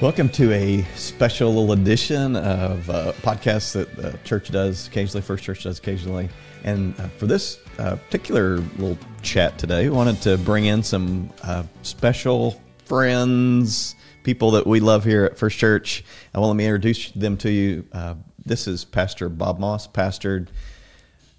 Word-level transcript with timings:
Welcome 0.00 0.28
to 0.30 0.52
a 0.52 0.82
special 0.94 1.48
little 1.48 1.72
edition 1.72 2.36
of 2.36 2.88
uh, 2.88 3.12
podcast 3.14 3.72
that 3.72 3.96
the 3.96 4.16
church 4.22 4.48
does 4.48 4.86
occasionally, 4.86 5.22
First 5.22 5.42
Church 5.42 5.64
does 5.64 5.80
occasionally. 5.80 6.28
And 6.62 6.94
uh, 7.00 7.08
for 7.08 7.26
this 7.26 7.58
uh, 7.80 7.96
particular 7.96 8.58
little 8.76 8.96
chat 9.22 9.58
today, 9.58 9.88
we 9.88 9.90
wanted 9.90 10.22
to 10.22 10.38
bring 10.38 10.66
in 10.66 10.84
some 10.84 11.30
special 11.82 12.62
friends, 12.84 13.96
people 14.22 14.52
that 14.52 14.68
we 14.68 14.78
love 14.78 15.02
here 15.02 15.24
at 15.24 15.36
First 15.36 15.58
Church. 15.58 16.04
I 16.32 16.38
want 16.38 16.46
to 16.46 16.50
let 16.50 16.56
me 16.58 16.66
introduce 16.66 17.10
them 17.10 17.36
to 17.38 17.50
you. 17.50 17.84
Uh, 17.90 18.14
this 18.46 18.68
is 18.68 18.84
Pastor 18.84 19.28
Bob 19.28 19.58
Moss, 19.58 19.88
pastored. 19.88 20.46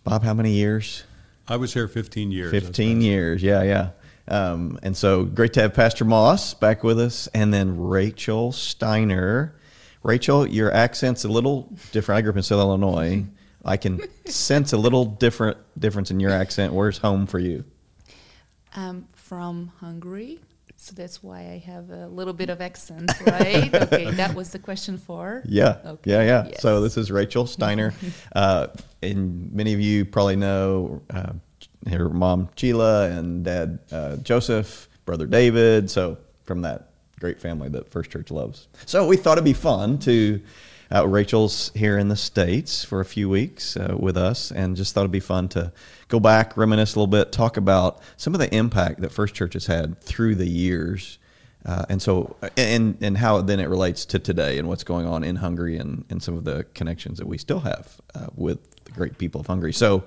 Bob, 0.04 0.24
how 0.24 0.34
many 0.34 0.52
years? 0.52 1.06
I 1.48 1.56
was 1.56 1.74
here 1.74 1.88
15 1.88 2.30
years. 2.34 2.52
15 2.52 3.00
years, 3.00 3.42
yeah, 3.42 3.64
yeah. 3.64 3.92
Um, 4.30 4.78
and 4.84 4.96
so 4.96 5.24
great 5.26 5.54
to 5.54 5.62
have 5.62 5.74
Pastor 5.74 6.06
Moss 6.06 6.54
back 6.54 6.84
with 6.84 7.00
us, 7.00 7.28
and 7.34 7.54
then 7.54 7.78
Rachel 7.80 8.52
Steiner. 8.52 9.56
Rachel, 10.04 10.48
your 10.48 10.72
accent's 10.72 11.26
a 11.26 11.28
little 11.28 11.74
different. 11.92 12.20
I 12.20 12.22
grew 12.22 12.32
up 12.32 12.38
in 12.38 12.44
Southern 12.44 12.68
Illinois. 12.68 13.26
I 13.66 13.76
can 13.78 14.02
sense 14.26 14.72
a 14.72 14.78
little 14.78 15.04
different 15.06 15.58
difference 15.78 16.12
in 16.12 16.20
your 16.20 16.32
accent. 16.32 16.74
Where's 16.74 17.00
home 17.00 17.26
for 17.28 17.40
you? 17.40 17.66
I'm 18.76 19.08
from 19.16 19.72
Hungary, 19.80 20.40
so 20.78 20.94
that's 20.96 21.22
why 21.24 21.40
I 21.40 21.58
have 21.66 21.90
a 21.90 22.08
little 22.08 22.34
bit 22.34 22.50
of 22.50 22.62
accent, 22.62 23.12
right? 23.26 23.74
okay, 23.74 24.12
that 24.12 24.36
was 24.36 24.52
the 24.52 24.60
question 24.60 24.98
for. 24.98 25.44
Yeah, 25.50 25.78
Okay, 25.86 26.12
yeah, 26.12 26.22
yeah. 26.24 26.48
yes. 26.50 26.62
So 26.62 26.80
this 26.82 26.96
is 26.96 27.12
Rachel 27.12 27.48
Steiner, 27.48 27.94
uh, 28.36 28.68
and 29.02 29.52
many 29.52 29.74
of 29.74 29.82
you 29.82 30.06
probably 30.06 30.36
know 30.36 31.02
uh, 31.10 31.34
her 31.88 32.10
mom 32.10 32.50
Sheila 32.56 33.10
and 33.10 33.44
dad 33.44 33.80
uh, 33.92 34.18
Joseph, 34.18 34.90
brother 35.06 35.26
David. 35.26 35.90
So 35.90 36.18
from 36.46 36.62
that 36.62 36.90
great 37.20 37.40
family 37.40 37.70
that 37.70 37.90
First 37.90 38.12
Church 38.12 38.32
loves. 38.32 38.68
So 38.86 39.06
we 39.06 39.18
thought 39.18 39.34
it'd 39.34 39.46
be 39.46 39.54
fun 39.54 40.00
to. 40.00 40.42
Uh, 40.92 41.08
Rachel's 41.08 41.72
here 41.76 42.00
in 42.00 42.08
the 42.08 42.16
States 42.16 42.84
for 42.84 43.00
a 43.00 43.06
few 43.06 43.30
weeks 43.30 43.78
uh, 43.78 43.96
with 43.96 44.18
us, 44.18 44.52
and 44.52 44.76
just 44.76 44.96
thought 44.96 45.02
it'd 45.02 45.12
be 45.12 45.20
fun 45.20 45.48
to 45.50 45.72
go 46.08 46.20
back, 46.20 46.58
reminisce 46.58 46.96
a 46.96 47.00
little 47.00 47.06
bit, 47.06 47.32
talk 47.32 47.58
about 47.58 48.02
some 48.18 48.34
of 48.34 48.40
the 48.40 48.52
impact 48.56 49.00
that 49.02 49.12
First 49.12 49.36
Church 49.36 49.54
has 49.54 49.68
had 49.68 50.02
through 50.02 50.34
the 50.34 50.50
years 50.50 51.20
uh, 51.66 51.86
and 51.90 52.02
so, 52.02 52.38
and 52.56 52.98
and 53.02 53.18
how 53.18 53.42
then 53.42 53.60
it 53.60 53.68
relates 53.68 54.06
to 54.06 54.20
today 54.20 54.58
and 54.58 54.68
what's 54.68 54.84
going 54.84 55.06
on 55.06 55.24
in 55.24 55.36
Hungary 55.36 55.78
and, 55.78 56.06
and 56.10 56.24
some 56.24 56.38
of 56.38 56.46
the 56.46 56.66
connections 56.74 57.18
that 57.18 57.28
we 57.28 57.38
still 57.38 57.60
have 57.60 58.00
uh, 58.16 58.28
with 58.36 58.86
the 58.86 58.92
great 58.92 59.18
people 59.18 59.42
of 59.42 59.48
Hungary. 59.48 59.74
So, 59.74 60.06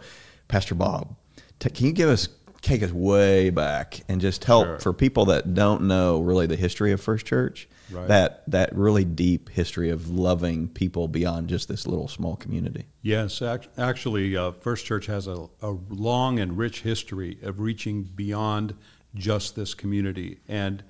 Pastor 0.49 0.75
Bob, 0.75 1.15
t- 1.63 1.71
can 1.71 1.87
you 1.87 1.93
give 1.93 2.09
us 2.09 2.29
take 2.61 2.83
us 2.83 2.93
way 2.93 3.51
back 3.51 4.03
and 4.09 4.21
just 4.21 4.45
help 4.45 4.67
Sure. 4.67 4.79
for 4.79 4.93
people 4.93 5.25
that 5.27 5.53
don't 5.53 5.83
know 5.83 6.21
really 6.21 6.47
the 6.47 6.55
history 6.55 6.93
of 6.93 7.01
First 7.01 7.27
Church, 7.27 7.69
Right. 7.91 8.07
that 8.07 8.45
that 8.49 8.73
really 8.77 9.05
deep 9.05 9.49
history 9.49 9.91
of 9.91 10.09
loving 10.11 10.69
people 10.69 11.09
beyond 11.09 11.49
just 11.49 11.67
this 11.69 11.87
little 11.89 12.07
small 12.07 12.37
community. 12.37 12.87
Yes, 13.03 13.43
ac- 13.43 13.69
actually, 13.77 14.37
uh, 14.37 14.53
First 14.53 14.87
Church 14.87 15.07
has 15.07 15.27
a, 15.27 15.49
a 15.61 15.71
long 15.89 16.39
and 16.39 16.57
rich 16.57 16.83
history 16.83 17.39
of 17.43 17.59
reaching 17.59 18.05
beyond 18.05 18.75
just 19.15 19.57
this 19.57 19.75
community 19.75 20.39
and 20.49 20.85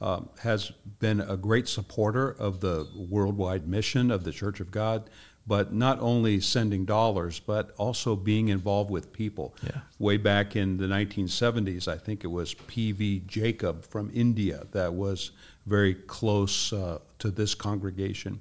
um, 0.00 0.28
has 0.42 0.70
been 1.00 1.20
a 1.20 1.36
great 1.36 1.68
supporter 1.68 2.30
of 2.30 2.60
the 2.60 2.86
worldwide 2.96 3.68
mission 3.68 4.10
of 4.10 4.24
the 4.24 4.32
Church 4.32 4.60
of 4.60 4.70
God, 4.70 5.10
but 5.48 5.72
not 5.72 5.98
only 6.00 6.40
sending 6.40 6.84
dollars, 6.84 7.40
but 7.40 7.70
also 7.78 8.14
being 8.14 8.48
involved 8.48 8.90
with 8.90 9.14
people. 9.14 9.54
Yeah. 9.64 9.80
Way 9.98 10.18
back 10.18 10.54
in 10.54 10.76
the 10.76 10.84
1970s, 10.84 11.88
I 11.88 11.96
think 11.96 12.22
it 12.22 12.26
was 12.26 12.52
P.V. 12.52 13.22
Jacob 13.26 13.86
from 13.86 14.10
India 14.12 14.66
that 14.72 14.92
was 14.92 15.30
very 15.64 15.94
close 15.94 16.70
uh, 16.72 16.98
to 17.18 17.30
this 17.30 17.54
congregation. 17.54 18.40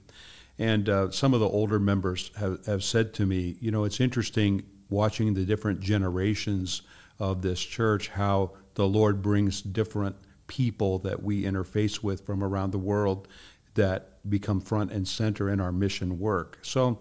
And 0.59 0.89
uh, 0.89 1.11
some 1.11 1.33
of 1.33 1.39
the 1.39 1.47
older 1.47 1.79
members 1.79 2.31
have, 2.35 2.65
have 2.65 2.83
said 2.83 3.13
to 3.15 3.25
me, 3.25 3.55
you 3.61 3.71
know, 3.71 3.85
it's 3.85 4.01
interesting 4.01 4.63
watching 4.89 5.33
the 5.33 5.45
different 5.45 5.79
generations 5.79 6.81
of 7.19 7.41
this 7.41 7.61
church, 7.61 8.09
how 8.09 8.51
the 8.73 8.87
Lord 8.87 9.21
brings 9.21 9.61
different 9.61 10.17
people 10.47 10.99
that 10.99 11.23
we 11.23 11.43
interface 11.43 12.03
with 12.03 12.25
from 12.25 12.43
around 12.43 12.71
the 12.71 12.77
world 12.77 13.29
that 13.75 14.16
become 14.29 14.61
front 14.61 14.91
and 14.91 15.07
center 15.07 15.49
in 15.49 15.59
our 15.59 15.71
mission 15.71 16.19
work. 16.19 16.59
So 16.61 16.99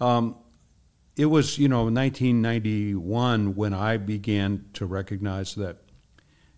um, 0.00 0.36
it 1.16 1.26
was, 1.26 1.58
you 1.58 1.68
know, 1.68 1.84
1991 1.84 3.54
when 3.54 3.74
I 3.74 3.96
began 3.96 4.64
to 4.74 4.86
recognize 4.86 5.54
that, 5.56 5.78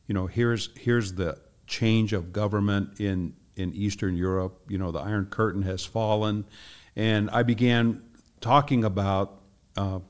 you 0.06 0.14
know, 0.14 0.26
here's 0.26 0.70
here's 0.78 1.14
the 1.14 1.38
change 1.66 2.12
of 2.12 2.32
government 2.32 3.00
in 3.00 3.34
in 3.56 3.72
Eastern 3.74 4.16
Europe. 4.16 4.60
You 4.68 4.78
know, 4.78 4.90
the 4.92 5.00
Iron 5.00 5.26
Curtain 5.26 5.62
has 5.62 5.84
fallen, 5.84 6.44
and 6.94 7.30
I 7.30 7.42
began 7.42 8.02
talking 8.40 8.84
about 8.84 9.40
uh, 9.76 10.00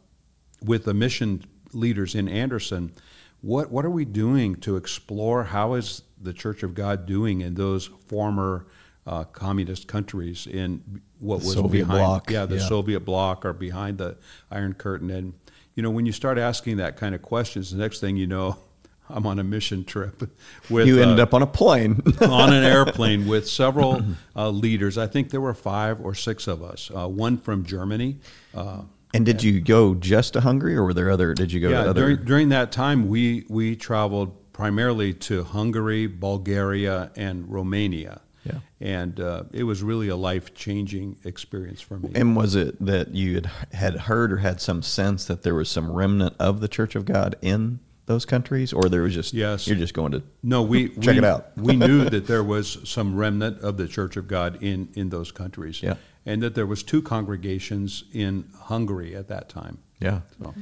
with 0.63 0.85
the 0.85 0.95
mission 0.95 1.45
leaders 1.73 2.15
in 2.15 2.29
Anderson. 2.29 2.93
What 3.41 3.71
what 3.71 3.85
are 3.85 3.91
we 3.91 4.05
doing 4.05 4.57
to 4.57 4.77
explore 4.77 5.45
how 5.45 5.75
is 5.75 6.03
the 6.21 6.33
Church 6.33 6.63
of 6.63 6.75
God 6.75 7.07
doing 7.07 7.41
in 7.41 7.55
those 7.55 7.87
former 7.87 8.67
uh, 9.07 9.25
communist 9.25 9.89
countries 9.89 10.47
in 10.47 11.01
what 11.19 11.41
was 11.41 11.55
Soviet 11.55 11.87
behind 11.87 11.99
bloc, 11.99 12.31
yeah 12.31 12.47
the 12.47 12.57
yeah. 12.57 12.69
Soviet 12.69 13.01
bloc 13.01 13.45
or 13.45 13.53
behind 13.53 13.99
the 13.99 14.17
Iron 14.51 14.75
Curtain 14.75 15.11
and 15.11 15.35
you 15.75 15.83
know 15.83 15.91
when 15.91 16.07
you 16.07 16.13
start 16.13 16.39
asking 16.39 16.79
that 16.79 16.97
kind 16.97 17.15
of 17.15 17.23
questions 17.23 17.71
the 17.71 17.79
next 17.79 18.01
thing 18.01 18.17
you 18.17 18.27
know 18.27 18.57
I'm 19.09 19.27
on 19.27 19.39
a 19.39 19.45
mission 19.45 19.85
trip 19.85 20.23
with 20.71 20.87
You 20.87 21.03
ended 21.03 21.21
uh, 21.21 21.25
up 21.25 21.35
on 21.35 21.43
a 21.43 21.47
plane. 21.47 22.01
on 22.23 22.55
an 22.55 22.65
airplane 22.65 23.27
with 23.27 23.47
several 23.49 24.03
uh, 24.35 24.49
leaders. 24.49 24.97
I 24.97 25.07
think 25.07 25.29
there 25.29 25.43
were 25.43 25.53
five 25.53 26.01
or 26.01 26.15
six 26.15 26.47
of 26.47 26.63
us. 26.63 26.91
Uh, 26.95 27.07
one 27.07 27.37
from 27.37 27.67
Germany. 27.67 28.17
Uh, 28.55 28.83
and 29.13 29.25
did 29.25 29.43
you 29.43 29.61
go 29.61 29.95
just 29.95 30.33
to 30.33 30.41
Hungary, 30.41 30.75
or 30.75 30.85
were 30.85 30.95
there 30.95 31.11
other? 31.11 31.35
Did 31.35 31.53
you 31.53 31.61
go 31.61 31.69
yeah, 31.69 31.85
to 31.85 31.91
other? 31.91 32.01
during, 32.01 32.25
during 32.25 32.49
that 32.49 32.73
time, 32.73 33.09
we 33.09 33.45
we 33.49 33.77
traveled 33.77 34.53
primarily 34.53 35.13
to 35.13 35.45
Hungary, 35.45 36.07
Bulgaria, 36.09 37.13
and 37.15 37.49
Romania. 37.53 38.23
Yeah. 38.45 38.59
and 38.81 39.19
uh, 39.21 39.45
it 39.53 39.65
was 39.65 39.83
really 39.83 40.09
a 40.09 40.17
life 40.17 40.55
changing 40.55 41.17
experience 41.25 41.81
for 41.81 41.99
me. 41.99 42.11
And 42.15 42.37
was 42.37 42.55
it 42.55 42.85
that 42.85 43.15
you 43.15 43.35
had, 43.37 43.47
had 43.73 43.95
heard 44.01 44.33
or 44.33 44.37
had 44.39 44.61
some 44.61 44.83
sense 44.83 45.25
that 45.27 45.43
there 45.43 45.55
was 45.55 45.69
some 45.71 45.91
remnant 45.91 46.35
of 46.39 46.61
the 46.61 46.69
Church 46.69 46.95
of 46.95 47.05
God 47.07 47.37
in 47.41 47.81
those 48.07 48.27
countries, 48.27 48.73
or 48.75 48.91
there 48.91 49.01
was 49.01 49.15
just 49.15 49.33
Yes. 49.33 49.67
you're 49.67 49.79
just 49.79 49.95
going 49.95 50.13
to 50.13 50.23
No, 50.43 50.63
we 50.63 50.89
Check 51.01 51.13
we, 51.15 51.19
it 51.19 51.25
out. 51.25 51.57
we 51.57 51.75
knew 51.75 52.05
that 52.11 52.27
there 52.27 52.45
was 52.45 52.79
some 52.85 53.17
remnant 53.17 53.61
of 53.61 53.79
the 53.79 53.89
Church 53.89 54.17
of 54.19 54.29
God 54.29 54.63
in 54.63 54.89
in 54.95 55.09
those 55.09 55.33
countries, 55.33 55.83
Yeah. 55.83 55.95
and 56.27 56.43
that 56.43 56.55
there 56.55 56.67
was 56.67 56.83
two 56.83 57.01
congregations 57.01 58.05
in 58.13 58.45
Hungary 58.65 59.15
at 59.17 59.29
that 59.29 59.49
time. 59.49 59.79
yeah. 60.01 60.21
So, 60.43 60.55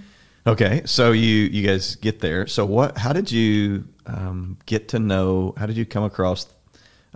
Okay, 0.45 0.83
so 0.85 1.13
you 1.13 1.37
you 1.53 1.67
guys 1.67 1.95
get 1.97 2.19
there. 2.21 2.47
So 2.49 2.65
what? 2.67 2.99
How 2.99 3.13
did 3.13 3.31
you 3.31 3.85
um, 4.07 4.59
get 4.67 4.89
to 4.89 4.99
know? 4.99 5.55
How 5.57 5.67
did 5.67 5.77
you 5.77 5.87
come 5.87 6.03
across 6.05 6.47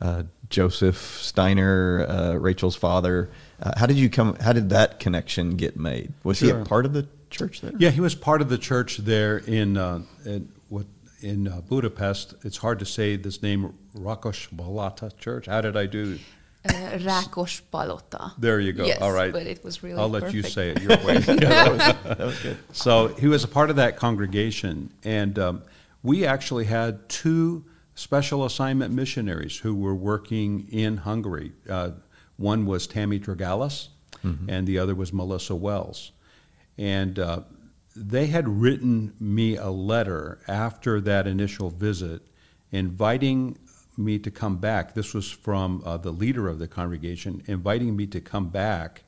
uh, 0.01 0.23
Joseph 0.51 1.21
Steiner, 1.21 2.07
uh, 2.09 2.35
Rachel's 2.35 2.77
father? 2.77 3.31
Uh, 3.61 3.73
how 3.77 3.87
did 3.87 3.97
you 3.97 4.11
come? 4.11 4.37
How 4.37 4.53
did 4.53 4.71
that 4.71 5.01
connection 5.01 5.57
get 5.57 5.77
made? 5.77 6.13
Was 6.25 6.41
he 6.41 6.51
a 6.51 6.65
part 6.65 6.85
of 6.87 6.93
the 6.93 7.09
church 7.31 7.61
there? 7.61 7.73
yeah, 7.79 7.91
he 7.91 8.01
was 8.01 8.15
part 8.15 8.41
of 8.43 8.49
the 8.49 8.59
church 8.59 8.99
there 8.99 9.39
in 9.39 9.77
uh, 9.77 10.03
in 10.25 10.53
what 10.69 10.87
in 11.21 11.49
uh, 11.49 11.61
Budapest. 11.63 12.35
It's 12.45 12.59
hard 12.59 12.79
to 12.81 12.87
say 12.87 13.17
this 13.17 13.43
name, 13.43 13.75
Rakos 13.95 14.49
Balata 14.55 15.17
Church. 15.19 15.47
How 15.47 15.61
did 15.61 15.77
I 15.77 15.87
do? 15.87 16.19
Uh, 16.65 16.73
Rákos 16.99 17.63
Palota. 17.73 18.33
There 18.39 18.61
you 18.61 18.73
go. 18.73 18.85
Yes, 18.85 19.01
All 19.01 19.13
right, 19.13 19.33
but 19.33 19.47
it 19.47 19.65
was 19.65 19.83
really 19.83 19.99
I'll 19.99 20.09
let 20.09 20.35
you 20.35 20.43
say 20.43 20.71
it 20.71 20.83
your 20.83 20.97
way. 21.05 21.19
that, 21.19 21.73
was, 21.73 22.17
that 22.17 22.19
was 22.19 22.39
good. 22.41 22.59
So 22.73 23.09
he 23.09 23.29
was 23.29 23.45
a 23.45 23.49
part 23.49 23.71
of 23.71 23.77
that 23.77 23.97
congregation, 23.97 24.93
and 25.05 25.39
um, 25.39 25.63
we 26.03 26.27
actually 26.27 26.65
had 26.65 27.09
two 27.09 27.65
special 27.97 28.45
assignment 28.45 28.95
missionaries 28.95 29.59
who 29.59 29.75
were 29.75 29.95
working 29.95 30.69
in 30.71 30.99
Hungary. 30.99 31.53
Uh, 31.69 31.91
one 32.37 32.67
was 32.67 32.87
Tammy 32.87 33.19
Dragalis, 33.19 33.89
and 34.49 34.67
the 34.67 34.79
other 34.79 34.95
was 34.95 35.13
Melissa 35.13 35.55
Wells. 35.55 36.13
And 36.77 37.19
uh, 37.19 37.41
they 37.95 38.27
had 38.27 38.49
written 38.49 39.15
me 39.19 39.57
a 39.57 39.71
letter 39.71 40.41
after 40.47 41.01
that 41.01 41.27
initial 41.27 41.71
visit 41.71 42.23
inviting 42.71 43.59
me 43.97 44.19
to 44.19 44.31
come 44.31 44.59
back. 44.59 44.95
This 44.95 45.15
was 45.15 45.31
from 45.31 45.83
uh, 45.87 45.97
the 45.97 46.11
leader 46.11 46.49
of 46.49 46.59
the 46.59 46.69
congregation, 46.69 47.43
inviting 47.47 47.97
me 47.97 48.07
to 48.09 48.21
come 48.21 48.51
back. 48.51 49.05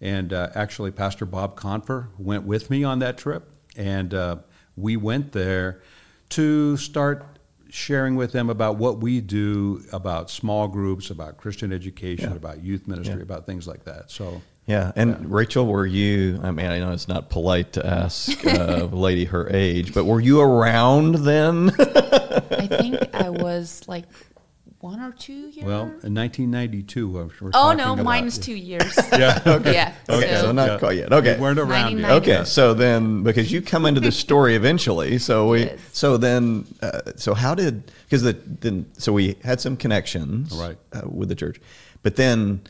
And 0.00 0.32
uh, 0.32 0.50
actually, 0.54 0.90
Pastor 0.90 1.24
Bob 1.24 1.56
Confer 1.56 2.10
went 2.18 2.44
with 2.44 2.68
me 2.68 2.84
on 2.84 2.98
that 2.98 3.16
trip. 3.16 3.50
And 3.76 4.12
uh, 4.12 4.36
we 4.76 4.96
went 4.96 5.32
there 5.32 5.80
to 6.30 6.76
start 6.76 7.37
sharing 7.70 8.16
with 8.16 8.32
them 8.32 8.50
about 8.50 8.76
what 8.76 8.98
we 8.98 9.20
do 9.20 9.82
about 9.92 10.30
small 10.30 10.68
groups, 10.68 11.10
about 11.10 11.36
Christian 11.36 11.72
education, 11.72 12.30
Yeah. 12.30 12.36
about 12.36 12.62
youth 12.62 12.86
ministry, 12.88 13.16
Yeah. 13.16 13.22
about 13.22 13.46
things 13.46 13.66
like 13.66 13.84
that. 13.84 14.10
So, 14.10 14.42
Yeah, 14.66 14.92
and 14.96 15.30
Rachel, 15.32 15.66
were 15.66 15.86
you? 15.86 16.40
I 16.42 16.50
mean, 16.50 16.66
I 16.66 16.78
know 16.78 16.92
it's 16.92 17.08
not 17.08 17.30
polite 17.30 17.72
to 17.72 17.86
ask 17.86 18.44
a 18.44 18.84
lady 18.92 19.24
her 19.24 19.48
age, 19.50 19.94
but 19.94 20.04
were 20.04 20.20
you 20.20 20.40
around 20.42 21.14
then? 21.24 21.70
I 21.78 22.66
think 22.66 23.14
I 23.14 23.30
was 23.30 23.82
like 23.88 24.04
one 24.80 25.00
or 25.00 25.10
two 25.12 25.32
years. 25.32 25.64
Well, 25.66 25.82
in 26.04 26.14
1992, 26.14 27.08
we're 27.08 27.24
we're 27.40 27.48
oh 27.48 27.50
talking 27.50 27.78
no, 27.78 27.92
about- 27.94 28.04
minus 28.04 28.38
two 28.38 28.54
years. 28.54 28.96
Yeah. 29.12 29.40
okay. 29.44 29.72
Yeah. 29.72 29.94
Okay, 30.08 30.34
so 30.34 30.40
so- 30.42 30.52
not 30.52 30.68
Yeah. 30.68 30.78
quite 30.78 30.96
yet. 30.98 31.12
Okay. 31.12 31.34
We 31.34 31.40
weren't 31.40 31.58
around 31.58 31.98
yet. 31.98 32.10
Okay, 32.12 32.44
so 32.44 32.74
then 32.74 33.22
because 33.24 33.50
you 33.50 33.60
come 33.60 33.86
into 33.86 34.00
the 34.00 34.12
story 34.24 34.54
eventually, 34.54 35.18
so 35.18 35.48
we 35.48 35.60
Yes. 35.64 35.80
so 35.92 36.16
then 36.16 36.66
uh, 36.80 37.00
so 37.16 37.34
how 37.34 37.54
did 37.54 37.90
because 38.04 38.22
the 38.22 38.34
then 38.34 38.86
so 38.96 39.12
we 39.12 39.36
had 39.42 39.60
some 39.60 39.76
connections 39.76 40.52
Right. 40.54 40.78
uh, 40.92 41.02
with 41.08 41.28
the 41.28 41.34
church, 41.34 41.60
but 42.02 42.14
then 42.16 42.60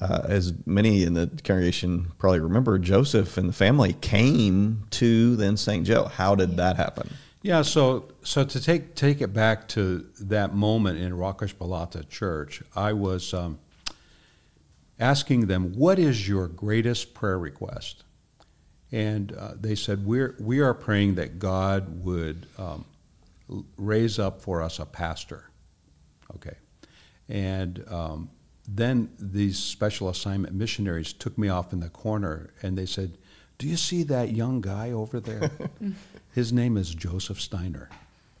uh, 0.00 0.22
as 0.28 0.54
many 0.64 1.02
in 1.02 1.12
the 1.12 1.26
congregation 1.44 2.10
probably 2.16 2.40
remember, 2.40 2.78
Joseph 2.78 3.36
and 3.36 3.48
the 3.50 3.52
family 3.52 3.92
came 4.00 4.84
to 4.92 5.36
then 5.36 5.58
St. 5.58 5.84
Joe. 5.86 6.04
How 6.06 6.34
did 6.34 6.56
that 6.56 6.76
happen? 6.76 7.10
Yeah, 7.42 7.62
so 7.62 8.08
so 8.22 8.44
to 8.44 8.60
take 8.62 8.94
take 8.94 9.22
it 9.22 9.32
back 9.32 9.66
to 9.68 10.06
that 10.20 10.54
moment 10.54 10.98
in 10.98 11.12
Rakesh 11.12 11.54
Balata 11.54 12.06
Church, 12.08 12.62
I 12.76 12.92
was 12.92 13.32
um, 13.32 13.58
asking 14.98 15.46
them, 15.46 15.72
"What 15.72 15.98
is 15.98 16.28
your 16.28 16.48
greatest 16.48 17.14
prayer 17.14 17.38
request?" 17.38 18.04
And 18.92 19.32
uh, 19.32 19.52
they 19.58 19.74
said, 19.74 20.04
"We're 20.04 20.36
we 20.38 20.60
are 20.60 20.74
praying 20.74 21.14
that 21.14 21.38
God 21.38 22.04
would 22.04 22.46
um, 22.58 22.84
raise 23.78 24.18
up 24.18 24.42
for 24.42 24.60
us 24.60 24.78
a 24.78 24.84
pastor." 24.84 25.44
Okay, 26.34 26.56
and 27.26 27.82
um, 27.88 28.28
then 28.68 29.12
these 29.18 29.58
special 29.58 30.10
assignment 30.10 30.54
missionaries 30.54 31.14
took 31.14 31.38
me 31.38 31.48
off 31.48 31.72
in 31.72 31.80
the 31.80 31.88
corner 31.88 32.52
and 32.60 32.76
they 32.76 32.84
said, 32.84 33.16
"Do 33.56 33.66
you 33.66 33.78
see 33.78 34.02
that 34.02 34.32
young 34.32 34.60
guy 34.60 34.90
over 34.90 35.20
there? 35.20 35.50
His 36.32 36.52
name 36.52 36.76
is 36.76 36.94
Joseph 36.94 37.40
Steiner, 37.40 37.88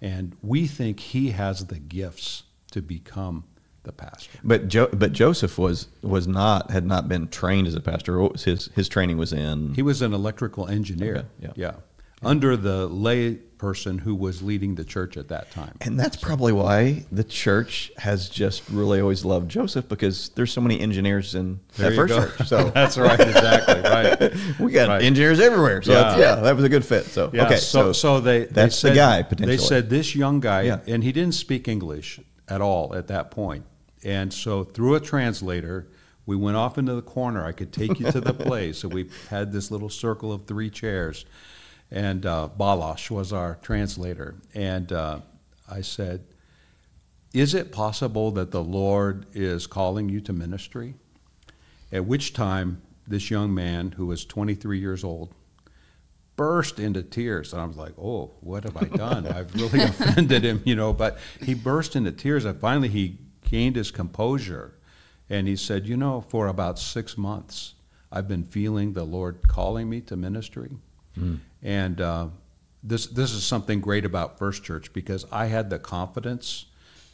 and 0.00 0.36
we 0.42 0.66
think 0.66 1.00
he 1.00 1.30
has 1.30 1.66
the 1.66 1.78
gifts 1.78 2.44
to 2.72 2.80
become 2.82 3.44
the 3.82 3.92
pastor." 3.92 4.38
But 4.44 4.68
jo- 4.68 4.90
but 4.92 5.12
Joseph 5.12 5.58
was 5.58 5.88
was 6.02 6.26
not 6.26 6.70
had 6.70 6.86
not 6.86 7.08
been 7.08 7.28
trained 7.28 7.66
as 7.66 7.74
a 7.74 7.80
pastor. 7.80 8.28
His 8.44 8.70
his 8.74 8.88
training 8.88 9.16
was 9.18 9.32
in 9.32 9.74
He 9.74 9.82
was 9.82 10.02
an 10.02 10.12
electrical 10.12 10.68
engineer. 10.68 11.16
Okay, 11.16 11.26
yeah. 11.40 11.52
yeah, 11.56 11.74
under 12.22 12.56
the 12.56 12.86
lay 12.86 13.34
person 13.34 13.98
who 13.98 14.14
was 14.14 14.42
leading 14.42 14.74
the 14.74 14.84
church 14.84 15.16
at 15.18 15.28
that 15.28 15.50
time. 15.50 15.74
And 15.82 16.00
that's 16.00 16.16
probably 16.16 16.52
why 16.52 17.04
the 17.12 17.24
church 17.24 17.92
has 17.98 18.28
just 18.30 18.62
really 18.70 19.00
always 19.00 19.22
loved 19.24 19.50
Joseph 19.50 19.86
because 19.86 20.30
there's 20.30 20.50
so 20.50 20.62
many 20.62 20.80
engineers 20.80 21.34
in 21.34 21.60
There 21.76 21.90
that 21.90 21.96
first 21.96 22.14
go. 22.14 22.26
church. 22.26 22.48
So 22.48 22.70
That's 22.74 22.96
right, 22.96 23.20
exactly 23.20 23.80
right. 23.82 24.34
we 24.60 24.72
got 24.72 24.88
Right. 24.88 25.02
engineers 25.02 25.40
everywhere. 25.40 25.82
So 25.82 25.92
Yeah. 25.92 26.16
yeah. 26.18 26.34
that 26.36 26.56
was 26.56 26.64
a 26.64 26.70
good 26.70 26.86
fit. 26.86 27.04
So 27.06 27.30
Yeah, 27.34 27.44
okay, 27.46 27.56
so, 27.56 27.92
so 27.92 28.18
they 28.20 28.40
they 28.40 28.46
that's 28.46 28.76
said, 28.76 28.92
the 28.92 28.96
guy 28.96 29.22
potentially. 29.22 29.56
They 29.58 29.62
said 29.62 29.90
this 29.90 30.14
young 30.16 30.40
guy, 30.40 30.62
Yeah. 30.62 30.80
and 30.86 31.04
he 31.04 31.12
didn't 31.12 31.34
speak 31.34 31.68
English 31.68 32.18
at 32.48 32.62
all 32.62 32.94
at 32.94 33.08
that 33.08 33.30
point. 33.30 33.64
And 34.02 34.32
so 34.32 34.64
through 34.64 34.94
a 34.94 35.00
translator, 35.00 35.86
we 36.24 36.34
went 36.34 36.56
off 36.56 36.78
into 36.78 36.94
the 36.94 37.02
corner. 37.02 37.44
I 37.44 37.52
could 37.52 37.72
take 37.74 38.00
you 38.00 38.10
to 38.10 38.20
the 38.22 38.32
place. 38.48 38.78
So 38.78 38.88
we 38.88 39.10
had 39.28 39.52
this 39.52 39.70
little 39.70 39.90
circle 39.90 40.32
of 40.32 40.46
three 40.46 40.70
chairs, 40.70 41.26
and 41.90 42.24
uh, 42.24 42.48
Balash 42.58 43.10
was 43.10 43.32
our 43.32 43.58
translator. 43.62 44.36
And 44.54 44.92
uh, 44.92 45.20
I 45.70 45.80
said, 45.80 46.24
"Is 47.32 47.54
it 47.54 47.72
possible 47.72 48.30
that 48.32 48.50
the 48.50 48.62
Lord 48.62 49.26
is 49.32 49.66
calling 49.66 50.08
you 50.08 50.20
to 50.22 50.32
ministry?" 50.32 50.94
At 51.92 52.04
which 52.04 52.32
time, 52.32 52.82
this 53.06 53.30
young 53.30 53.52
man 53.52 53.92
who 53.92 54.06
was 54.06 54.24
23 54.24 54.78
years 54.78 55.02
old 55.02 55.34
burst 56.40 56.78
into 56.78 57.02
tears. 57.02 57.52
And 57.52 57.60
I 57.60 57.66
was 57.66 57.76
like, 57.76 57.92
oh, 57.98 58.30
what 58.40 58.64
have 58.64 58.74
I 58.74 58.84
done? 58.84 59.26
I've 59.30 59.54
really 59.54 59.82
offended 59.82 60.42
him, 60.42 60.62
you 60.64 60.74
know. 60.74 60.94
But 60.94 61.18
he 61.42 61.52
burst 61.52 61.96
into 61.96 62.12
tears. 62.12 62.46
And 62.46 62.58
finally, 62.58 62.88
he 62.88 63.18
gained 63.42 63.76
his 63.76 63.90
composure. 63.90 64.74
And 65.28 65.46
he 65.46 65.54
said, 65.54 65.86
you 65.86 65.98
know, 65.98 66.22
for 66.22 66.46
about 66.46 66.78
six 66.78 67.18
months, 67.18 67.74
I've 68.10 68.26
been 68.26 68.44
feeling 68.44 68.94
the 68.94 69.04
Lord 69.04 69.48
calling 69.48 69.90
me 69.90 70.00
to 70.00 70.16
ministry. 70.16 70.78
And 71.62 72.00
uh, 72.00 72.28
this, 72.82 73.06
this 73.06 73.32
is 73.32 73.44
something 73.44 73.80
great 73.80 74.04
about 74.04 74.38
First 74.38 74.64
Church 74.64 74.92
because 74.92 75.26
I 75.30 75.46
had 75.46 75.68
the 75.70 75.78
confidence 75.78 76.66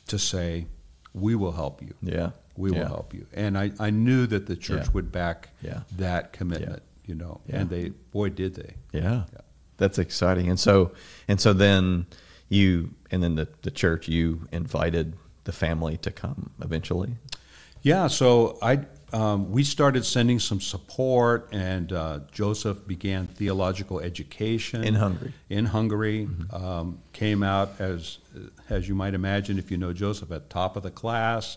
to 0.07 0.19
say, 0.19 0.67
we 1.13 1.35
will 1.35 1.53
help 1.53 1.81
you 1.83 1.95
yeah, 2.03 2.31
we 2.57 2.71
will 2.71 2.79
yeah. 2.79 2.89
help 2.89 3.15
you. 3.15 3.27
And 3.33 3.57
I, 3.57 3.73
I 3.81 3.91
knew 3.91 4.27
that 4.27 4.47
the 4.47 4.55
church 4.55 4.85
Yeah. 4.87 4.93
would 4.93 5.11
back 5.11 5.49
Yeah. 5.63 5.81
that 5.97 6.33
commitment, 6.35 6.83
you 7.07 7.15
know, 7.15 7.41
and 7.49 7.71
they, 7.71 7.89
boy, 7.89 8.29
did 8.29 8.55
they. 8.55 8.75
Yeah. 8.93 9.25
Yeah. 9.33 9.41
That's 9.79 9.99
exciting. 9.99 10.49
And 10.51 10.61
so 10.61 10.93
and 11.27 11.41
so 11.41 11.53
then 11.53 12.07
you 12.49 12.91
and 13.11 13.23
then 13.23 13.35
the, 13.35 13.49
the 13.63 13.71
church 13.71 14.09
you 14.09 14.47
invited 14.53 15.15
the 15.45 15.53
family 15.53 15.97
to 15.99 16.11
come 16.11 16.51
eventually. 16.63 17.17
Yeah, 17.83 18.09
so 18.09 18.59
I, 18.63 18.81
um, 19.13 19.53
we 19.53 19.63
started 19.63 20.05
sending 20.05 20.41
some 20.41 20.61
support, 20.61 21.49
and 21.53 21.93
uh, 21.93 22.21
Joseph 22.33 22.87
began 22.87 23.29
theological 23.29 24.01
education 24.01 24.83
In 24.83 24.95
Hungary. 24.95 25.33
In 25.49 25.67
Hungary, 25.67 26.29
um, 26.53 27.01
came 27.13 27.43
out 27.43 27.81
as, 27.81 28.19
as 28.69 28.89
you 28.89 28.95
might 28.95 29.15
imagine, 29.15 29.59
if 29.59 29.71
you 29.71 29.77
know 29.77 29.93
Joseph, 29.93 30.33
at 30.33 30.51
top 30.51 30.77
of 30.77 30.83
the 30.83 30.91
class, 30.91 31.57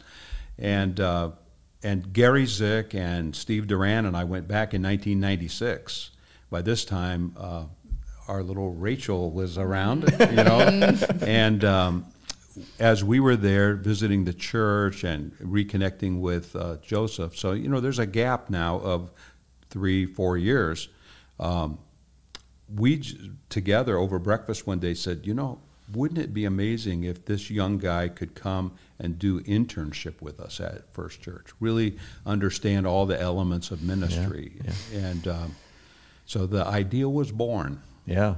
and 0.59 0.99
uh, 0.99 1.31
and 1.81 2.13
Gary 2.13 2.45
Zick 2.45 2.93
and 2.93 3.35
Steve 3.35 3.65
Duran 3.65 4.05
and 4.05 4.15
I 4.15 4.25
went 4.25 4.47
back 4.47 4.73
in 4.73 4.83
1996. 4.83 6.11
By 6.51 6.61
this 6.61 6.83
time, 6.83 7.35
uh, 7.37 7.65
our 8.27 8.43
little 8.43 8.73
Rachel 8.73 9.31
was 9.31 9.57
around, 9.57 10.03
you 10.19 10.35
know, 10.35 10.59
and. 11.21 11.63
Um, 11.63 12.05
as 12.79 13.03
we 13.03 13.19
were 13.19 13.35
there 13.35 13.75
visiting 13.75 14.25
the 14.25 14.33
church 14.33 15.03
and 15.03 15.33
reconnecting 15.39 16.19
with 16.19 16.55
uh, 16.55 16.77
Joseph, 16.81 17.37
so 17.37 17.53
you 17.53 17.69
know, 17.69 17.79
there's 17.79 17.99
a 17.99 18.05
gap 18.05 18.49
now 18.49 18.79
of 18.79 19.11
three, 19.69 20.05
four 20.05 20.37
years. 20.37 20.89
Um, 21.39 21.79
we 22.73 22.97
j- 22.97 23.31
together 23.49 23.97
over 23.97 24.19
breakfast 24.19 24.67
one 24.67 24.79
day 24.79 24.93
said, 24.93 25.25
you 25.25 25.33
know, 25.33 25.59
wouldn't 25.93 26.19
it 26.19 26.33
be 26.33 26.45
amazing 26.45 27.03
if 27.03 27.25
this 27.25 27.49
young 27.49 27.77
guy 27.77 28.07
could 28.09 28.35
come 28.35 28.73
and 28.99 29.17
do 29.17 29.41
internship 29.41 30.21
with 30.21 30.39
us 30.39 30.59
at 30.59 30.93
First 30.93 31.21
Church? 31.21 31.47
Really 31.59 31.97
understand 32.25 32.85
all 32.85 33.05
the 33.05 33.19
elements 33.19 33.71
of 33.71 33.81
ministry, 33.81 34.59
and 34.93 35.27
um, 35.27 35.55
so 36.25 36.45
the 36.45 36.63
idea 36.65 37.09
was 37.09 37.31
born. 37.31 37.81
Yeah. 38.05 38.35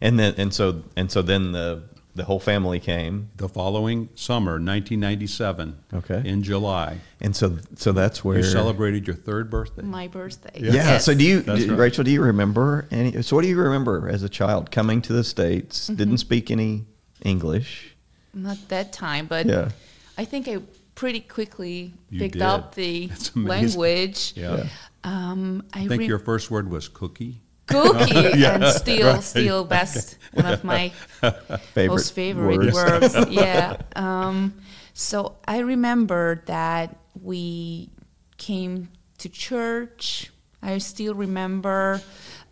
And 0.00 0.18
then 0.18 0.34
and 0.36 0.52
so 0.52 0.82
and 0.96 1.10
so 1.10 1.22
then 1.22 1.52
the 1.52 1.84
the 2.16 2.24
whole 2.24 2.40
family 2.40 2.80
came. 2.80 3.30
The 3.36 3.48
following 3.48 4.08
summer, 4.14 4.52
1997, 4.52 5.76
Okay. 5.94 6.22
in 6.24 6.42
July, 6.42 6.98
And 7.20 7.36
so 7.36 7.58
so 7.76 7.92
that's 7.92 8.24
where 8.24 8.38
you 8.38 8.42
celebrated 8.42 9.06
your 9.06 9.16
third 9.16 9.50
birthday. 9.50 9.82
My 9.82 10.08
birthday. 10.08 10.50
Yeah. 10.60 10.72
Yes. 10.72 11.04
So 11.04 11.14
do 11.14 11.24
you, 11.24 11.42
do- 11.42 11.52
right. 11.52 11.78
Rachel? 11.78 12.04
Do 12.04 12.10
you 12.10 12.22
remember 12.22 12.86
any? 12.90 13.22
So 13.22 13.36
what 13.36 13.42
do 13.42 13.48
you 13.48 13.58
remember 13.60 14.08
as 14.08 14.22
a 14.22 14.28
child 14.28 14.70
coming 14.70 15.02
to 15.02 15.12
the 15.12 15.22
states? 15.24 15.84
Mm-hmm. 15.84 15.94
Didn't 15.96 16.18
speak 16.18 16.50
any 16.50 16.86
English. 17.22 17.94
Not 18.34 18.58
that 18.68 18.92
time, 18.92 19.26
but 19.26 19.46
Yeah. 19.46 19.70
I 20.18 20.24
think 20.24 20.48
I 20.48 20.58
pretty 20.94 21.20
quickly 21.20 21.92
You 22.10 22.18
picked 22.20 22.34
did. 22.34 22.42
up 22.42 22.74
the 22.74 23.06
That's 23.08 23.30
amazing. 23.34 23.48
language. 23.48 24.32
Yeah. 24.36 24.68
Um, 25.04 25.62
I, 25.72 25.84
I 25.84 25.88
think 25.88 26.00
re- 26.00 26.06
your 26.06 26.18
first 26.18 26.50
word 26.50 26.70
was 26.70 26.88
cookie. 26.88 27.40
Cookie 27.66 28.12
Yeah, 28.38 28.54
and 28.54 28.64
still 28.66 29.14
right. 29.14 29.22
still 29.22 29.64
best 29.76 30.18
one 30.32 30.46
of 30.46 30.64
my 30.64 30.88
Favorite 31.74 31.88
most 31.88 32.12
favorite 32.12 32.72
words. 32.72 33.14
words. 33.14 33.30
yeah. 33.30 33.76
Um, 33.94 34.54
so 34.94 35.36
I 35.46 35.58
remember 35.58 36.42
that 36.46 36.96
we 37.20 37.90
came 38.38 38.88
to 39.18 39.28
church. 39.28 40.30
I 40.62 40.78
still 40.78 41.14
remember 41.14 42.00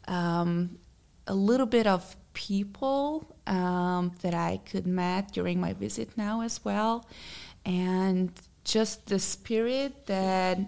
um, 0.08 0.78
a 1.26 1.34
little 1.34 1.66
bit 1.66 1.86
of 1.86 2.16
people 2.34 3.34
um, 3.46 4.12
that 4.22 4.34
I 4.34 4.60
could 4.64 4.86
met 4.86 5.32
during 5.32 5.60
my 5.60 5.72
visit 5.72 6.16
now 6.16 6.42
as 6.42 6.64
well, 6.64 7.06
and 7.64 8.30
just 8.64 9.06
the 9.06 9.18
spirit 9.18 10.06
that 10.06 10.58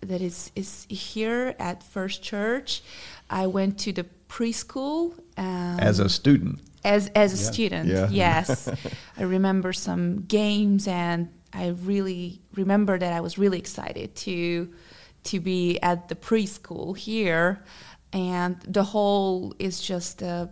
that 0.00 0.20
is 0.22 0.50
is 0.56 0.86
here 0.88 1.54
at 1.58 1.82
First 1.82 2.22
Church. 2.22 2.82
I 3.30 3.46
went 3.46 3.78
to 3.84 3.92
the 3.92 4.06
preschool 4.28 5.14
um, 5.36 5.78
As 5.80 5.98
a 6.00 6.08
student. 6.08 6.58
as 6.84 7.08
as 7.14 7.32
a 7.32 7.36
Yeah. 7.42 7.50
student 7.52 7.88
Yeah. 7.88 8.08
yes 8.10 8.68
i 9.20 9.22
remember 9.36 9.72
some 9.72 10.04
games 10.28 10.86
and 10.88 11.28
i 11.52 11.66
really 11.86 12.40
remember 12.56 12.98
that 12.98 13.12
i 13.12 13.20
was 13.20 13.36
really 13.38 13.58
excited 13.58 14.08
to 14.26 14.68
to 15.30 15.40
be 15.40 15.78
at 15.82 16.08
the 16.08 16.14
preschool 16.14 16.96
here 16.96 17.46
and 18.12 18.56
the 18.78 18.82
whole 18.92 19.52
is 19.58 19.80
just 19.92 20.22
a 20.22 20.48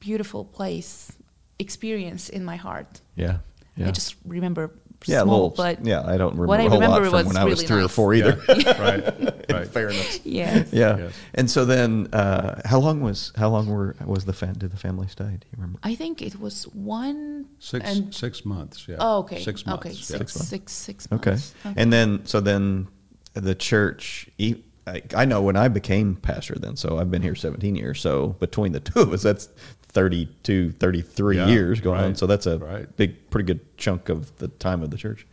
beautiful 0.00 0.44
place 0.44 1.12
experience 1.58 2.28
in 2.28 2.44
my 2.44 2.56
heart 2.56 3.00
Yeah. 3.16 3.38
Yeah. 3.76 3.88
i 3.88 3.90
just 3.90 4.14
remember 4.24 4.70
yeah, 5.04 5.18
a 5.18 5.22
small 5.22 5.34
little, 5.34 5.50
but 5.50 5.84
yeah, 5.84 6.00
I 6.02 6.16
don't 6.16 6.32
remember 6.38 6.46
what 6.46 6.60
I 6.60 6.64
a 6.64 6.70
whole 6.70 6.80
lot 6.80 7.02
from 7.02 7.12
was 7.12 7.26
when 7.26 7.36
I 7.36 7.44
was 7.44 7.58
really 7.60 7.66
three 7.66 7.84
or 7.84 7.88
four 7.88 8.14
either. 8.14 8.40
Yeah, 8.48 8.80
right, 8.82 9.50
right. 9.50 9.66
Fairness. 9.68 10.20
yes 10.24 10.72
Yeah. 10.72 10.96
Yes. 10.98 11.12
And 11.34 11.50
so 11.50 11.64
then, 11.64 12.08
uh, 12.12 12.62
how 12.64 12.78
long 12.80 13.00
was 13.00 13.32
how 13.36 13.50
long 13.50 13.66
were 13.68 13.94
was 14.04 14.24
the 14.24 14.32
fam- 14.32 14.54
did 14.54 14.70
the 14.72 14.76
family 14.76 15.06
stay? 15.08 15.24
Do 15.24 15.30
you 15.32 15.56
remember? 15.56 15.78
I 15.82 15.94
think 15.94 16.22
it 16.22 16.40
was 16.40 16.64
one 16.68 17.46
Six 17.58 17.84
And- 17.88 18.14
six 18.14 18.44
months. 18.44 18.86
Yeah. 18.88 18.96
Oh, 19.00 19.18
okay. 19.18 19.42
Six 19.42 19.64
months. 19.66 19.86
Okay, 19.86 19.90
yeah. 19.94 20.02
six, 20.02 20.36
months. 20.36 20.48
six, 20.48 20.72
six 20.72 21.08
Okay. 21.12 21.30
months. 21.30 21.54
And 21.76 21.92
then, 21.92 22.24
so 22.26 22.40
then 22.40 22.88
the 23.34 23.54
church, 23.54 24.28
e- 24.38 24.56
I, 24.86 25.02
I 25.16 25.24
know 25.24 25.42
when 25.42 25.56
I 25.56 25.68
became 25.68 26.14
pastor 26.16 26.54
then, 26.54 26.76
so 26.76 26.98
I've 26.98 27.10
been 27.10 27.22
here 27.22 27.34
17 27.34 27.74
years. 27.74 28.00
So 28.00 28.28
between 28.38 28.72
the 28.72 28.80
two 28.80 29.00
of 29.00 29.12
us, 29.12 29.22
that's 29.22 29.48
32, 29.96 30.72
33 30.72 31.36
Yeah, 31.38 31.46
years 31.46 31.80
going 31.80 31.98
on. 31.98 32.14
So 32.16 32.26
that's 32.26 32.44
a 32.44 32.58
right. 32.58 32.96
big, 32.98 33.30
pretty 33.30 33.46
good 33.46 33.78
chunk 33.78 34.10
of 34.10 34.36
the 34.36 34.48
time 34.48 34.82
of 34.82 34.90
the 34.90 34.98
church, 34.98 35.26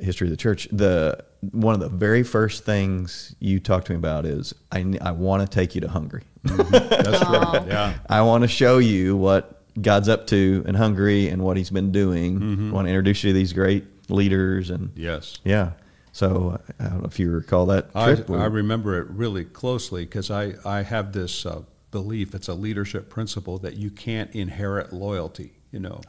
history 0.00 0.26
of 0.26 0.32
the 0.32 0.36
church. 0.36 0.66
The 0.72 1.24
one 1.52 1.74
of 1.76 1.80
the 1.80 1.88
very 1.88 2.24
first 2.24 2.64
things 2.64 3.36
you 3.38 3.60
talked 3.60 3.86
to 3.86 3.92
me 3.92 3.96
about 3.98 4.26
is 4.26 4.52
I, 4.72 4.98
I 5.00 5.12
want 5.12 5.48
to 5.48 5.54
take 5.54 5.76
you 5.76 5.80
to 5.82 5.88
Hungary. 5.88 6.24
That's 6.42 7.22
right. 7.22 7.64
Yeah. 7.68 7.94
I 8.10 8.22
want 8.22 8.42
to 8.42 8.48
show 8.48 8.78
you 8.78 9.16
what 9.16 9.62
God's 9.80 10.08
up 10.08 10.26
to 10.28 10.64
in 10.66 10.74
Hungary 10.74 11.28
and 11.28 11.44
what 11.44 11.56
He's 11.56 11.70
been 11.70 11.92
doing. 11.92 12.40
Mm-hmm. 12.40 12.70
I 12.70 12.74
want 12.74 12.86
to 12.86 12.90
introduce 12.90 13.22
you 13.22 13.30
to 13.30 13.34
these 13.34 13.52
great 13.52 13.84
leaders 14.10 14.70
and 14.70 14.90
Yes. 14.96 15.38
yeah. 15.44 15.70
So 16.10 16.60
I 16.80 16.84
don't 16.88 16.98
know 17.02 17.06
if 17.06 17.20
you 17.20 17.30
recall 17.30 17.66
that 17.66 17.90
I. 17.94 18.16
I 18.28 18.46
remember 18.46 18.98
it 18.98 19.06
really 19.10 19.44
closely 19.44 20.04
because 20.04 20.32
I, 20.32 20.54
I 20.64 20.82
have 20.82 21.12
this 21.12 21.46
uh, 21.46 21.60
belief, 21.90 22.34
it's 22.34 22.48
a 22.48 22.54
leadership 22.54 23.08
principle 23.10 23.58
that 23.58 23.76
you 23.76 23.90
can't 23.90 24.30
inherit 24.34 24.92
loyalty. 24.92 25.52
You 25.70 25.80
know, 25.80 26.00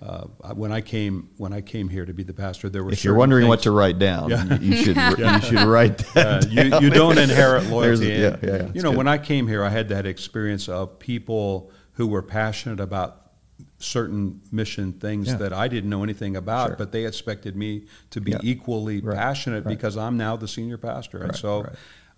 uh, 0.00 0.24
I- 0.42 0.54
when 0.54 0.72
I 0.72 0.80
came 0.80 1.28
when 1.36 1.52
I 1.52 1.60
came 1.60 1.90
here 1.90 2.06
to 2.06 2.14
be 2.14 2.22
the 2.22 2.32
pastor, 2.32 2.70
there 2.70 2.82
were 2.82 2.90
if 2.90 3.04
you're 3.04 3.14
wondering 3.14 3.48
what 3.48 3.60
to 3.62 3.70
write 3.70 3.98
down, 3.98 4.30
Yeah. 4.30 4.58
you, 4.58 4.70
you 4.70 4.76
should 4.82 4.96
you 4.96 5.40
should 5.42 5.68
write 5.68 6.02
Uh, 6.16 6.40
that. 6.40 6.50
you, 6.50 6.70
down. 6.70 6.82
you 6.82 6.88
don't 6.88 7.18
inherit 7.18 7.66
loyalty. 7.68 8.10
a- 8.12 8.18
yeah, 8.30 8.36
yeah, 8.42 8.50
yeah, 8.56 8.68
You 8.74 8.80
know, 8.80 8.90
good. 8.92 8.96
when 8.96 9.08
I 9.08 9.18
came 9.18 9.46
here, 9.46 9.62
I 9.62 9.68
had 9.68 9.90
that 9.90 10.06
experience 10.06 10.70
of 10.70 10.98
people 10.98 11.70
who 11.92 12.06
were 12.06 12.22
passionate 12.22 12.80
about 12.80 13.20
certain 13.78 14.40
mission 14.50 14.94
things 14.94 15.28
Yeah. 15.28 15.36
that 15.36 15.52
I 15.52 15.68
didn't 15.68 15.90
know 15.90 16.02
anything 16.02 16.34
about, 16.34 16.68
Sure. 16.70 16.76
but 16.76 16.92
they 16.92 17.04
expected 17.04 17.54
me 17.56 17.84
to 18.10 18.22
be 18.22 18.30
Yeah. 18.32 18.38
equally 18.42 19.00
Right, 19.02 19.16
passionate 19.18 19.66
right. 19.66 19.76
because 19.76 19.98
I'm 19.98 20.16
now 20.16 20.36
the 20.36 20.48
senior 20.48 20.78
pastor. 20.78 21.18
And 21.18 21.36
so. 21.36 21.66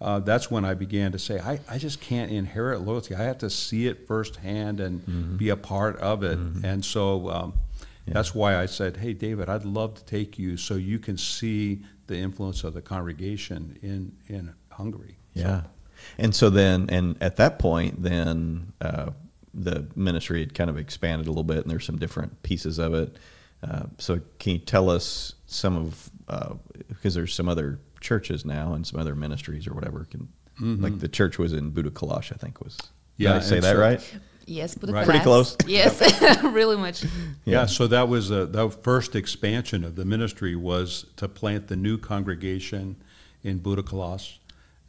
Uh, 0.00 0.20
that's 0.20 0.50
when 0.50 0.64
I 0.64 0.74
began 0.74 1.12
to 1.12 1.18
say, 1.18 1.38
I, 1.40 1.60
I 1.68 1.78
just 1.78 2.00
can't 2.00 2.30
inherit 2.30 2.80
loyalty. 2.82 3.14
I 3.14 3.22
have 3.22 3.38
to 3.38 3.50
see 3.50 3.86
it 3.86 4.06
firsthand 4.06 4.80
and 4.80 5.00
Mm-hmm. 5.06 5.36
be 5.36 5.48
a 5.48 5.56
part 5.56 5.96
of 5.98 6.22
it. 6.22 6.38
And 6.64 6.84
so 6.84 7.30
um, 7.30 7.54
that's 8.06 8.34
why 8.34 8.56
I 8.56 8.66
said, 8.66 8.98
hey, 8.98 9.12
David, 9.14 9.48
I'd 9.48 9.64
love 9.64 9.94
to 9.94 10.04
take 10.04 10.38
you 10.38 10.56
so 10.56 10.74
you 10.74 10.98
can 10.98 11.16
see 11.16 11.82
the 12.08 12.16
influence 12.16 12.62
of 12.64 12.74
the 12.74 12.82
congregation 12.82 13.78
in, 13.82 14.12
in 14.28 14.54
Hungary. 14.70 15.18
Yeah. 15.32 15.62
And 16.18 16.34
so 16.34 16.50
then, 16.50 16.88
and 16.90 17.16
at 17.22 17.36
that 17.36 17.58
point, 17.58 18.02
then 18.02 18.72
uh, 18.80 19.10
the 19.54 19.86
ministry 19.96 20.40
had 20.40 20.54
kind 20.54 20.68
of 20.70 20.76
expanded 20.78 21.26
a 21.26 21.30
little 21.30 21.42
bit, 21.42 21.58
and 21.58 21.70
there's 21.70 21.86
some 21.86 21.98
different 21.98 22.42
pieces 22.42 22.78
of 22.78 22.92
it. 22.94 23.16
Uh, 23.62 23.84
so, 23.98 24.20
can 24.38 24.52
you 24.52 24.58
tell 24.58 24.90
us 24.90 25.34
some 25.46 25.76
of 25.76 26.10
uh, 26.28 26.54
because 26.88 27.14
there's 27.14 27.34
some 27.34 27.48
other 27.48 27.80
churches 28.00 28.44
now 28.44 28.72
and 28.72 28.86
some 28.86 29.00
other 29.00 29.14
ministries 29.14 29.66
or 29.66 29.74
whatever? 29.74 30.04
Can 30.04 30.28
like 30.58 31.00
the 31.00 31.08
church 31.08 31.38
was 31.38 31.52
in 31.52 31.70
Budakalash, 31.72 32.32
I 32.32 32.36
think 32.36 32.62
was. 32.62 32.78
Yeah, 33.18 33.34
did 33.34 33.36
I 33.36 33.44
say 33.44 33.60
that 33.60 33.76
so- 33.76 33.80
right? 33.80 34.14
Yes, 34.48 34.76
but 34.76 34.90
Right. 34.90 35.04
Pretty 35.04 35.20
close. 35.20 35.56
Yes, 35.66 36.00
really 36.44 36.76
much. 36.76 37.04
Yeah, 37.44 37.66
so 37.66 37.88
that 37.88 38.08
was 38.08 38.30
uh 38.30 38.44
the 38.46 38.70
first 38.70 39.16
expansion 39.16 39.82
of 39.84 39.96
the 39.96 40.04
ministry 40.04 40.54
was 40.54 41.06
to 41.16 41.28
plant 41.28 41.66
the 41.66 41.76
new 41.76 41.98
congregation 41.98 42.96
in 43.42 43.60
Budakalas. 43.60 44.38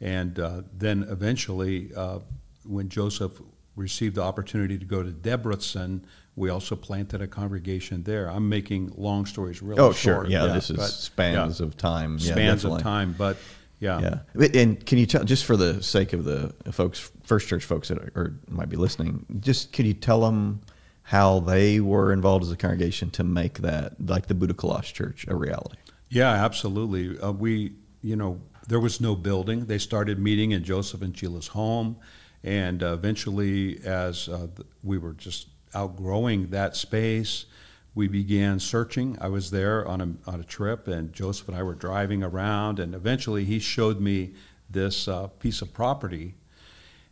And 0.00 0.38
uh, 0.38 0.62
then 0.72 1.04
eventually, 1.10 1.90
uh, 1.94 2.20
when 2.64 2.88
Joseph 2.88 3.40
received 3.74 4.14
the 4.14 4.22
opportunity 4.22 4.78
to 4.78 4.84
go 4.84 5.02
to 5.02 5.10
Debrecen, 5.10 6.02
we 6.38 6.50
also 6.50 6.76
planted 6.76 7.20
a 7.20 7.26
congregation 7.26 8.04
there. 8.04 8.30
I'm 8.30 8.48
making 8.48 8.92
long 8.96 9.26
stories 9.26 9.60
really 9.60 9.80
Oh, 9.80 9.92
short. 9.92 10.26
sure. 10.26 10.26
Yeah, 10.26 10.46
this 10.46 10.70
is 10.70 10.76
but- 10.76 10.86
spans 10.90 11.60
yeah. 11.60 11.66
of 11.66 11.76
time. 11.76 12.12
Yeah, 12.18 12.32
Spans 12.32 12.62
definitely. 12.62 12.76
of 12.78 12.82
time, 12.82 13.14
but 13.18 13.36
yeah. 13.80 14.20
Yeah. 14.34 14.48
And 14.60 14.84
can 14.86 14.98
you 14.98 15.06
tell, 15.06 15.24
just 15.24 15.44
for 15.44 15.56
the 15.56 15.82
sake 15.82 16.12
of 16.12 16.24
the 16.24 16.54
folks, 16.72 17.10
First 17.24 17.48
Church 17.48 17.64
folks 17.64 17.88
that 17.88 17.98
are, 17.98 18.12
or 18.14 18.34
might 18.48 18.68
be 18.68 18.76
listening, 18.76 19.26
just 19.40 19.72
could 19.72 19.86
you 19.86 19.94
tell 19.94 20.20
them 20.20 20.60
how 21.02 21.40
they 21.40 21.80
were 21.80 22.12
involved 22.12 22.44
as 22.44 22.52
a 22.52 22.56
congregation 22.56 23.10
to 23.10 23.24
make 23.24 23.58
that, 23.60 23.94
like 24.08 24.26
the 24.26 24.34
Budakalash 24.34 24.92
Church, 24.92 25.24
a 25.28 25.34
reality? 25.34 25.76
Yeah, 26.10 26.30
absolutely. 26.32 27.18
Uh, 27.18 27.32
we, 27.32 27.72
you 28.02 28.16
know, 28.16 28.40
there 28.66 28.80
was 28.80 29.00
no 29.00 29.14
building. 29.16 29.66
They 29.66 29.78
started 29.78 30.18
meeting 30.18 30.50
in 30.52 30.62
Joseph 30.64 31.00
and 31.02 31.16
Sheila's 31.16 31.48
home, 31.48 31.96
and 32.44 32.82
uh, 32.82 32.92
eventually, 32.92 33.80
as 33.84 34.28
uh, 34.28 34.48
we 34.82 34.98
were 34.98 35.12
just 35.14 35.48
outgrowing 35.74 36.48
that 36.50 36.76
space, 36.76 37.46
we 37.94 38.08
began 38.08 38.60
searching. 38.60 39.16
I 39.20 39.28
was 39.28 39.50
there 39.50 39.86
on 39.86 40.00
a 40.00 40.30
on 40.30 40.40
a 40.40 40.44
trip, 40.44 40.86
and 40.88 41.12
Joseph 41.12 41.48
and 41.48 41.56
I 41.56 41.62
were 41.62 41.74
driving 41.74 42.22
around, 42.22 42.78
and 42.78 42.94
eventually 42.94 43.44
he 43.44 43.58
showed 43.58 44.00
me 44.00 44.34
this 44.70 45.08
uh, 45.08 45.26
piece 45.38 45.62
of 45.62 45.72
property. 45.72 46.34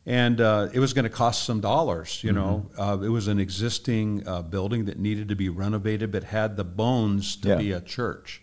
And 0.08 0.40
uh, 0.40 0.68
it 0.72 0.78
was 0.78 0.92
going 0.92 1.02
to 1.02 1.10
cost 1.10 1.42
some 1.44 1.60
dollars, 1.60 2.22
you 2.22 2.32
know. 2.32 2.70
Uh, 2.78 2.98
it 3.02 3.08
was 3.08 3.26
an 3.26 3.40
existing 3.40 4.22
uh, 4.28 4.42
building 4.42 4.84
that 4.84 5.00
needed 5.00 5.28
to 5.30 5.34
be 5.34 5.48
renovated, 5.48 6.12
but 6.12 6.22
had 6.22 6.56
the 6.56 6.62
bones 6.62 7.34
to 7.38 7.48
Yeah. 7.48 7.56
be 7.56 7.72
a 7.72 7.80
church. 7.80 8.40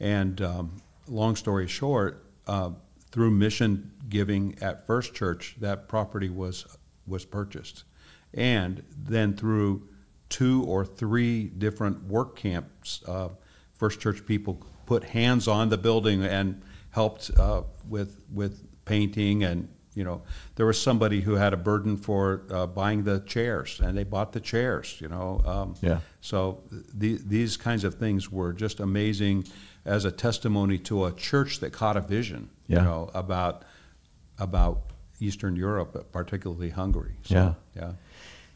And 0.00 0.40
um, 0.40 0.80
long 1.06 1.36
story 1.36 1.68
short, 1.68 2.24
uh, 2.46 2.70
through 3.10 3.30
mission 3.32 3.90
giving 4.08 4.56
at 4.62 4.86
First 4.86 5.12
Church, 5.12 5.56
that 5.60 5.86
property 5.86 6.30
was 6.30 6.64
was 7.06 7.26
purchased, 7.26 7.84
and 8.34 8.82
then 8.96 9.36
through 9.36 9.88
two 10.28 10.64
or 10.64 10.84
three 10.84 11.44
different 11.44 12.04
work 12.04 12.36
camps, 12.36 13.02
uh, 13.06 13.28
First 13.74 14.00
Church 14.00 14.24
people 14.26 14.64
put 14.86 15.04
hands 15.04 15.48
on 15.48 15.68
the 15.68 15.78
building 15.78 16.24
and 16.24 16.62
helped 16.90 17.30
uh, 17.38 17.62
with 17.88 18.20
with 18.32 18.66
painting 18.84 19.44
and 19.44 19.68
you 19.94 20.02
know 20.04 20.22
there 20.56 20.66
was 20.66 20.80
somebody 20.80 21.20
who 21.20 21.34
had 21.34 21.52
a 21.52 21.56
burden 21.56 21.96
for 21.96 22.42
uh, 22.50 22.66
buying 22.66 23.04
the 23.04 23.20
chairs 23.20 23.80
and 23.80 23.96
they 23.96 24.02
bought 24.04 24.32
the 24.32 24.40
chairs 24.40 24.98
you 25.00 25.08
know 25.08 25.40
um, 25.44 25.74
Yeah. 25.80 26.00
so 26.20 26.62
the, 26.94 27.18
these 27.24 27.56
kinds 27.56 27.84
of 27.84 27.94
things 27.94 28.30
were 28.32 28.52
just 28.52 28.80
amazing 28.80 29.44
as 29.84 30.04
a 30.04 30.10
testimony 30.10 30.78
to 30.78 31.04
a 31.04 31.12
church 31.12 31.60
that 31.60 31.72
caught 31.72 31.96
a 31.96 32.00
vision, 32.00 32.50
Yeah. 32.68 32.78
you 32.78 32.84
know, 32.84 33.10
about 33.14 33.62
about 34.38 34.82
Eastern 35.20 35.56
Europe, 35.56 36.10
particularly 36.12 36.70
Hungary. 36.70 37.16
So, 37.22 37.34
Yeah. 37.34 37.54
yeah. 37.76 37.92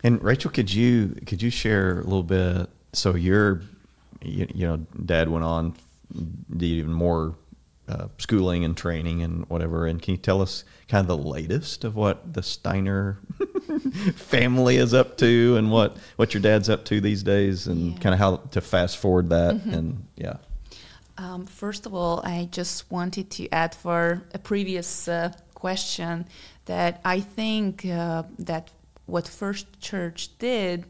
And 0.04 0.22
Rachel, 0.22 0.50
could 0.50 0.72
you 0.72 1.16
could 1.26 1.42
you 1.42 1.50
share 1.50 2.00
a 2.00 2.04
little 2.04 2.22
bit? 2.22 2.68
So 2.92 3.14
your, 3.14 3.62
you, 4.22 4.46
you 4.54 4.66
know, 4.66 4.76
dad 5.04 5.28
went 5.28 5.44
on, 5.44 5.74
did 6.56 6.62
even 6.66 6.92
more 6.92 7.34
uh, 7.88 8.08
schooling 8.18 8.64
and 8.64 8.76
training 8.76 9.22
and 9.22 9.48
whatever. 9.48 9.86
And 9.86 10.00
can 10.00 10.12
you 10.12 10.18
tell 10.18 10.40
us 10.42 10.64
kind 10.88 11.00
of 11.02 11.08
the 11.08 11.16
latest 11.28 11.84
of 11.84 11.94
what 11.96 12.32
the 12.32 12.42
Steiner 12.42 13.18
family 14.14 14.76
is 14.76 14.94
up 14.94 15.16
to 15.18 15.56
and 15.56 15.70
what 15.70 15.96
what 16.16 16.34
your 16.34 16.40
dad's 16.42 16.68
up 16.68 16.84
to 16.86 17.00
these 17.00 17.22
days, 17.22 17.66
and 17.66 17.92
Yeah. 17.92 17.98
kind 17.98 18.14
of 18.14 18.18
how 18.18 18.36
to 18.52 18.60
fast 18.60 18.96
forward 18.98 19.30
that? 19.30 19.54
And 19.54 20.06
yeah, 20.16 20.36
Um, 21.18 21.46
first 21.46 21.86
of 21.86 21.94
all, 21.94 22.20
I 22.24 22.48
just 22.50 22.90
wanted 22.90 23.30
to 23.30 23.48
add 23.50 23.74
for 23.74 24.22
a 24.34 24.38
previous 24.38 25.08
uh, 25.08 25.32
question 25.54 26.26
that 26.66 27.00
I 27.04 27.20
think 27.20 27.84
uh, 27.86 28.24
that 28.38 28.70
what 29.06 29.26
First 29.26 29.80
Church 29.80 30.36
did 30.38 30.84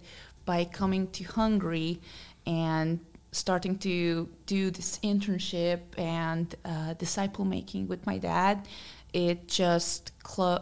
by 0.45 0.65
coming 0.65 1.09
to 1.13 1.25
Hungary 1.25 2.01
and 2.47 3.01
starting 3.33 3.77
to 3.79 4.29
do 4.47 4.71
this 4.71 4.99
internship 5.01 5.81
and 5.99 6.55
uh, 6.65 6.95
disciple 6.95 7.45
making 7.45 7.89
with 7.89 8.07
my 8.07 8.19
dad, 8.19 8.67
it 9.13 9.49
just 9.49 10.13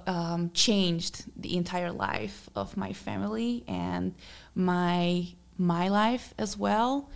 um, 0.07 0.51
changed 0.53 1.25
the 1.37 1.57
entire 1.57 1.93
life 1.93 2.49
of 2.55 2.77
my 2.77 2.93
family 2.93 3.65
and 3.67 4.15
my 4.55 5.27
my 5.57 5.89
life 5.89 6.35
as 6.37 6.59
well 6.59 7.09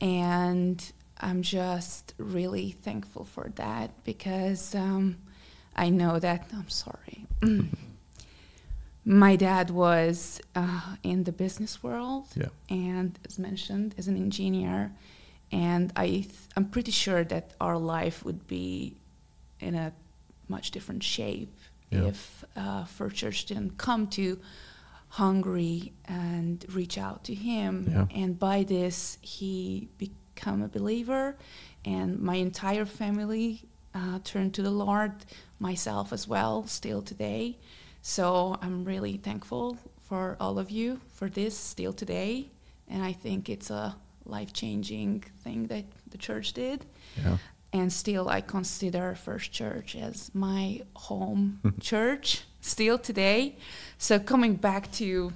and 0.00 0.92
I'm 1.20 1.42
just 1.42 2.14
really 2.18 2.72
thankful 2.72 3.24
for 3.24 3.50
that 3.56 4.04
because 4.04 4.74
um, 4.74 5.16
I 5.74 5.88
know 5.90 6.18
that 6.18 6.50
I'm 6.52 6.68
sorry. 6.68 7.26
My 9.04 9.36
dad 9.36 9.70
was 9.70 10.40
uh, 10.54 10.96
in 11.02 11.24
the 11.24 11.32
business 11.32 11.82
world, 11.82 12.26
Yeah. 12.34 12.48
and 12.70 13.18
as 13.26 13.38
mentioned, 13.38 13.94
as 13.98 14.08
an 14.08 14.16
engineer, 14.16 14.92
and 15.52 15.92
I 15.94 16.06
th- 16.08 16.30
I'm 16.56 16.66
pretty 16.70 16.90
sure 16.92 17.22
that 17.24 17.52
our 17.60 17.76
life 17.76 18.24
would 18.24 18.46
be 18.46 18.96
in 19.60 19.74
a 19.74 19.92
much 20.48 20.70
different 20.70 21.02
shape 21.02 21.54
Yeah. 21.90 22.04
if 22.08 22.44
uh, 22.56 22.84
First 22.86 23.16
Church 23.16 23.44
didn't 23.44 23.76
come 23.76 24.06
to 24.08 24.38
Hungary 25.08 25.92
and 26.06 26.64
reach 26.74 26.96
out 26.98 27.24
to 27.24 27.34
him. 27.34 27.86
Yeah. 27.90 28.06
And 28.22 28.38
by 28.38 28.64
this, 28.64 29.18
he 29.20 29.88
became 29.98 30.62
a 30.62 30.68
believer, 30.68 31.36
and 31.84 32.18
my 32.20 32.36
entire 32.36 32.86
family 32.86 33.64
uh, 33.94 34.18
turned 34.24 34.54
to 34.54 34.62
the 34.62 34.70
Lord, 34.72 35.12
myself 35.60 36.12
as 36.12 36.26
well, 36.26 36.66
still 36.66 37.02
today. 37.02 37.58
So 38.06 38.58
I'm 38.60 38.84
really 38.84 39.16
thankful 39.16 39.78
for 40.02 40.36
all 40.38 40.58
of 40.58 40.70
you 40.70 41.00
for 41.14 41.30
this 41.30 41.56
still 41.56 41.94
today. 41.94 42.50
and 42.86 43.02
I 43.02 43.14
think 43.14 43.48
it's 43.48 43.70
a 43.70 43.96
life 44.26 44.52
changing 44.52 45.24
thing 45.42 45.68
that 45.68 45.86
the 46.10 46.18
church 46.18 46.52
did. 46.52 46.84
Yeah. 47.16 47.38
And 47.72 47.90
still, 47.90 48.28
I 48.28 48.42
consider 48.42 49.14
First 49.14 49.52
Church 49.52 49.96
as 49.96 50.30
my 50.34 50.82
home 50.94 51.60
church 51.80 52.44
still 52.60 52.98
today. 52.98 53.56
So, 53.96 54.18
coming 54.18 54.56
back 54.56 54.92
to 54.92 55.32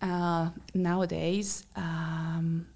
uh, 0.00 0.48
nowadays, 0.72 1.66
um, 1.76 2.66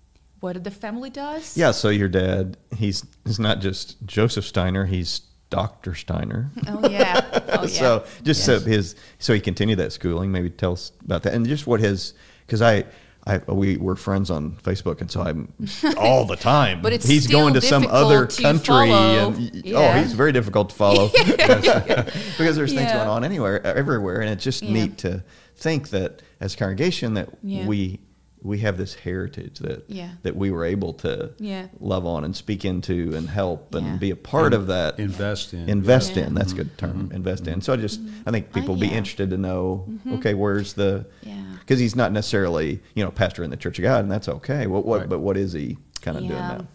what 0.41 0.63
the 0.63 0.71
family 0.71 1.11
does. 1.11 1.57
Yeah. 1.57 1.71
So 1.71 1.89
your 1.89 2.09
dad, 2.09 2.59
he's 2.77 3.05
he's 3.25 3.39
not 3.39 3.61
just 3.61 4.05
Joseph 4.07 4.45
Steiner. 4.45 4.85
He's 4.85 5.23
Dr. 5.51 5.95
Steiner. 5.95 6.51
Oh 6.69 6.89
yeah. 6.89 7.21
Oh 7.53 7.63
yeah. 7.63 7.67
so 7.67 8.05
just 8.23 8.45
so 8.45 8.59
his 8.61 8.95
so 9.19 9.35
he 9.35 9.41
continued 9.41 9.79
that 9.81 9.93
schooling. 9.93 10.31
Maybe 10.33 10.49
tell 10.51 10.73
us 10.73 10.93
about 11.05 11.25
that 11.25 11.35
and 11.35 11.47
just 11.47 11.67
what 11.67 11.81
his 11.81 12.15
because 12.47 12.63
I. 12.63 12.85
I, 13.27 13.37
we 13.53 13.77
were 13.77 13.97
friends 13.97 14.31
on 14.31 14.53
Facebook, 14.53 15.03
and 15.03 15.11
so 15.11 15.21
I'm 15.21 15.53
all 15.99 16.25
the 16.25 16.37
time. 16.37 16.81
But 16.81 16.95
it's 16.95 17.07
he's 17.07 17.25
still 17.25 17.41
going 17.41 17.53
to 17.53 17.61
some 17.61 17.87
other 17.87 18.25
to 18.25 18.43
country, 18.43 18.65
follow. 18.89 19.29
and 19.35 19.63
oh, 19.75 19.93
he's 19.93 20.15
very 20.15 20.33
difficult 20.33 20.71
to 20.71 20.75
follow 20.75 21.09
because 21.15 22.57
there's 22.57 22.73
things 22.73 22.89
Yeah. 22.89 22.95
going 22.97 23.09
on 23.11 23.23
anywhere, 23.23 23.65
everywhere, 23.67 24.23
and 24.23 24.31
it's 24.31 24.43
just 24.43 24.63
Yeah. 24.63 24.73
neat 24.73 24.97
to 24.99 25.23
think 25.55 25.91
that 25.91 26.23
as 26.41 26.55
a 26.55 26.57
congregation 26.57 27.13
that 27.15 27.29
Yeah. 27.43 27.67
we 27.67 28.01
we 28.43 28.59
have 28.61 28.79
this 28.79 28.95
heritage 28.95 29.59
that 29.59 29.85
Yeah. 29.89 30.13
that 30.23 30.35
we 30.37 30.51
were 30.51 30.65
able 30.65 30.93
to 30.95 31.33
Yeah. 31.39 31.67
love 31.79 32.07
on 32.07 32.25
and 32.25 32.35
speak 32.35 32.65
into 32.65 33.15
and 33.15 33.29
help 33.29 33.75
and 33.75 33.87
Yeah. 33.87 33.97
be 33.97 34.11
a 34.11 34.17
part 34.17 34.55
of 34.55 34.67
that 34.69 34.99
Invest 34.99 35.53
in. 35.53 35.69
invest 35.69 36.17
Yeah. 36.17 36.27
in 36.27 36.35
that's 36.35 36.53
a 36.53 36.57
good 36.57 36.79
term 36.79 37.11
invest 37.15 37.47
in 37.47 37.61
so 37.61 37.73
i 37.73 37.77
just 37.77 38.01
i 38.27 38.31
think 38.31 38.53
people 38.53 38.75
will 38.75 38.81
be 38.81 38.89
interested 38.89 39.31
to 39.31 39.37
know 39.37 39.87
okay 40.13 40.33
where's 40.35 40.73
the 40.73 41.05
Yeah. 41.23 41.43
because 41.61 41.79
he's 41.81 41.95
not 41.95 42.13
necessarily 42.13 42.81
you 42.95 43.05
know 43.05 43.11
pastor 43.11 43.45
in 43.45 43.51
the 43.51 43.57
church 43.59 43.79
of 43.79 43.83
god 43.83 44.03
and 44.05 44.11
that's 44.11 44.29
okay 44.29 44.67
what, 44.67 44.87
what 44.87 45.01
Right. 45.01 45.09
but 45.09 45.19
what 45.21 45.37
is 45.37 45.53
he 45.53 45.77
kind 46.01 46.17
of 46.17 46.23
doing 46.27 46.39
now 46.39 46.67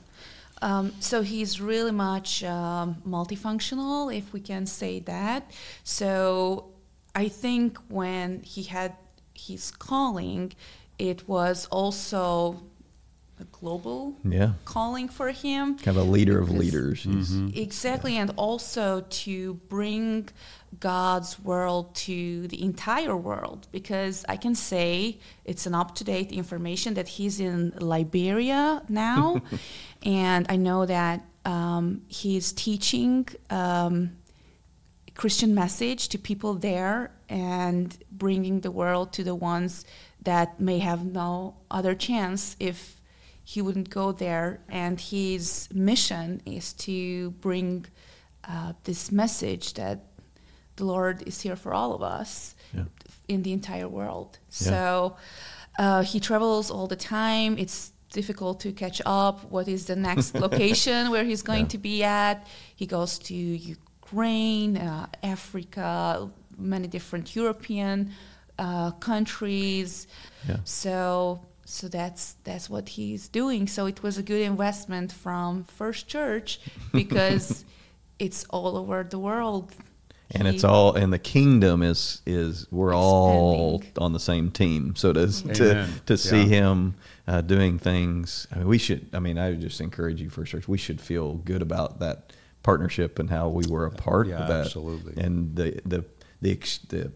Um, 0.61 0.93
so 0.99 1.21
he's 1.21 1.59
really 1.59 1.91
much 1.91 2.41
um, 2.43 2.95
multifunctional, 3.05 4.15
if 4.17 4.31
we 4.31 4.39
can 4.39 4.65
say 4.65 4.99
that. 5.01 5.51
So 5.83 6.69
I 7.13 7.27
think 7.27 7.77
when 7.89 8.41
he 8.41 8.63
had 8.63 8.93
his 9.33 9.69
calling, 9.69 10.53
it 10.97 11.27
was 11.27 11.67
also 11.71 12.63
a 13.39 13.43
global 13.51 14.15
yeah. 14.23 14.53
calling 14.63 15.09
for 15.09 15.31
him. 15.31 15.77
kind 15.77 15.97
of 15.97 16.07
a 16.07 16.09
leader 16.09 16.39
of 16.39 16.47
Because- 16.47 16.59
leaders. 16.63 17.03
He's- 17.03 17.33
Exactly, 17.53 18.15
and 18.17 18.31
also 18.37 19.01
to 19.09 19.55
bring 19.67 20.29
God's 20.79 21.39
world 21.39 21.93
to 21.95 22.47
the 22.47 22.61
entire 22.61 23.15
world 23.15 23.67
because 23.71 24.23
I 24.29 24.37
can 24.37 24.55
say 24.55 25.19
it's 25.43 25.65
an 25.65 25.73
up 25.75 25.95
to 25.95 26.03
date 26.03 26.31
information 26.31 26.93
that 26.95 27.07
he's 27.07 27.39
in 27.39 27.73
Liberia 27.79 28.81
now, 28.89 29.41
and 30.03 30.45
I 30.49 30.55
know 30.55 30.85
that 30.85 31.25
um, 31.45 32.01
he's 32.07 32.51
teaching 32.51 33.27
um, 33.49 34.11
Christian 35.13 35.53
message 35.55 36.09
to 36.09 36.17
people 36.17 36.55
there 36.55 37.11
and 37.29 37.97
bringing 38.11 38.61
the 38.61 38.71
world 38.71 39.13
to 39.13 39.23
the 39.23 39.35
ones 39.35 39.85
that 40.25 40.59
may 40.59 40.79
have 40.79 41.05
no 41.05 41.55
other 41.71 41.95
chance 41.95 42.55
if 42.59 43.01
he 43.43 43.61
wouldn't 43.61 43.89
go 43.89 44.11
there. 44.11 44.59
And 44.69 44.99
his 44.99 45.69
mission 45.73 46.41
is 46.45 46.73
to 46.87 47.31
bring 47.41 47.85
uh, 48.43 48.73
this 48.83 49.11
message 49.11 49.73
that 49.75 49.99
the 50.75 50.85
Lord 50.85 51.23
is 51.27 51.41
here 51.41 51.55
for 51.55 51.73
all 51.73 51.93
of 51.93 52.01
us 52.03 52.55
Yeah. 52.73 52.85
in 53.27 53.43
the 53.43 53.53
entire 53.53 53.87
world. 53.87 54.39
Yeah. 54.49 54.69
So 54.71 55.15
uh, 55.79 56.01
he 56.03 56.19
travels 56.19 56.69
all 56.71 56.87
the 56.87 56.95
time. 56.97 57.57
It's 57.57 57.91
difficult 58.11 58.59
to 58.61 58.71
catch 58.71 59.01
up. 59.05 59.35
What 59.51 59.67
is 59.67 59.85
the 59.85 59.95
next 59.95 60.35
location 60.45 61.09
where 61.11 61.23
he's 61.23 61.41
going 61.43 61.65
Yeah. 61.65 61.75
to 61.75 61.77
be 61.77 62.03
at? 62.03 62.47
He 62.75 62.85
goes 62.85 63.17
to 63.19 63.33
Ukraine, 63.35 64.77
uh, 64.77 65.07
Africa, 65.23 66.29
many 66.57 66.87
different 66.87 67.35
European 67.35 68.11
uh, 68.59 68.91
countries. 68.91 70.07
Yeah. 70.47 70.57
So 70.63 71.41
so 71.65 71.87
that's 71.87 72.35
that's 72.43 72.69
what 72.69 72.89
he's 72.89 73.27
doing. 73.27 73.67
So 73.67 73.85
it 73.87 74.01
was 74.03 74.17
a 74.17 74.23
good 74.23 74.41
investment 74.41 75.11
from 75.11 75.63
First 75.63 76.07
Church 76.07 76.59
because 76.91 77.65
it's 78.19 78.45
all 78.49 78.77
over 78.77 79.03
the 79.03 79.19
world. 79.19 79.73
and 80.31 80.47
it's 80.47 80.63
all 80.63 80.95
and 80.95 81.11
the 81.13 81.19
kingdom 81.19 81.83
is 81.83 82.21
is 82.25 82.65
we're 82.71 82.95
all 82.95 83.75
Expanding. 83.75 84.03
on 84.05 84.13
the 84.13 84.19
same 84.19 84.49
team 84.49 84.95
so 84.95 85.13
to 85.13 85.27
to, 85.53 85.71
Amen. 85.71 85.89
to 86.07 86.17
see 86.17 86.41
Yeah. 86.41 86.57
him 86.57 86.95
uh, 87.27 87.41
doing 87.41 87.77
things 87.77 88.47
i 88.51 88.57
mean 88.57 88.67
we 88.67 88.79
should 88.79 89.03
i 89.13 89.19
mean 89.19 89.37
i 89.37 89.51
would 89.51 89.61
just 89.61 89.79
encourage 89.81 90.19
you 90.23 90.29
first 90.31 90.49
church 90.51 90.67
we 90.67 90.79
should 90.79 90.99
feel 90.99 91.35
good 91.51 91.61
about 91.61 91.99
that 91.99 92.33
partnership 92.63 93.19
and 93.19 93.29
how 93.29 93.49
we 93.49 93.65
were 93.69 93.85
a 93.85 93.91
part 93.91 94.25
Yeah, 94.27 94.39
of 94.41 94.47
that 94.47 94.65
absolutely. 94.65 95.13
and 95.23 95.55
the 95.55 95.69
the 95.85 96.03
the 96.41 96.51
the 96.89 97.11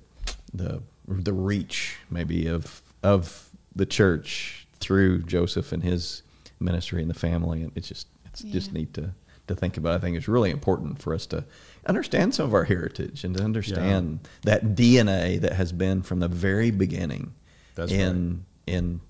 the, 0.53 0.81
the 1.09 1.33
reach 1.33 1.97
maybe 2.09 2.47
of 2.47 2.81
of 3.03 3.49
the 3.75 3.85
church 3.85 4.67
through 4.79 5.21
joseph 5.23 5.71
and 5.71 5.83
his 5.83 6.21
ministry 6.59 7.01
and 7.01 7.09
the 7.09 7.15
family 7.15 7.63
and 7.63 7.71
it's 7.75 7.87
just 7.87 8.07
it's 8.25 8.41
just 8.43 8.71
neat 8.71 8.93
to 8.93 9.13
to 9.49 9.55
think 9.55 9.75
about. 9.75 9.93
I 9.93 9.99
think 9.99 10.15
it's 10.15 10.29
really 10.29 10.49
important 10.49 11.01
for 11.01 11.13
us 11.13 11.25
to 11.27 11.43
understand 11.85 12.33
some 12.33 12.45
of 12.45 12.53
our 12.53 12.63
heritage 12.63 13.23
and 13.23 13.35
to 13.35 13.43
understand 13.43 14.27
that 14.43 14.75
DNA 14.75 15.41
that 15.41 15.53
has 15.53 15.71
been 15.73 16.01
from 16.01 16.19
the 16.19 16.29
very 16.29 16.71
beginning. 16.71 17.33
That's 17.75 17.91
in 17.91 18.45
in 18.65 19.01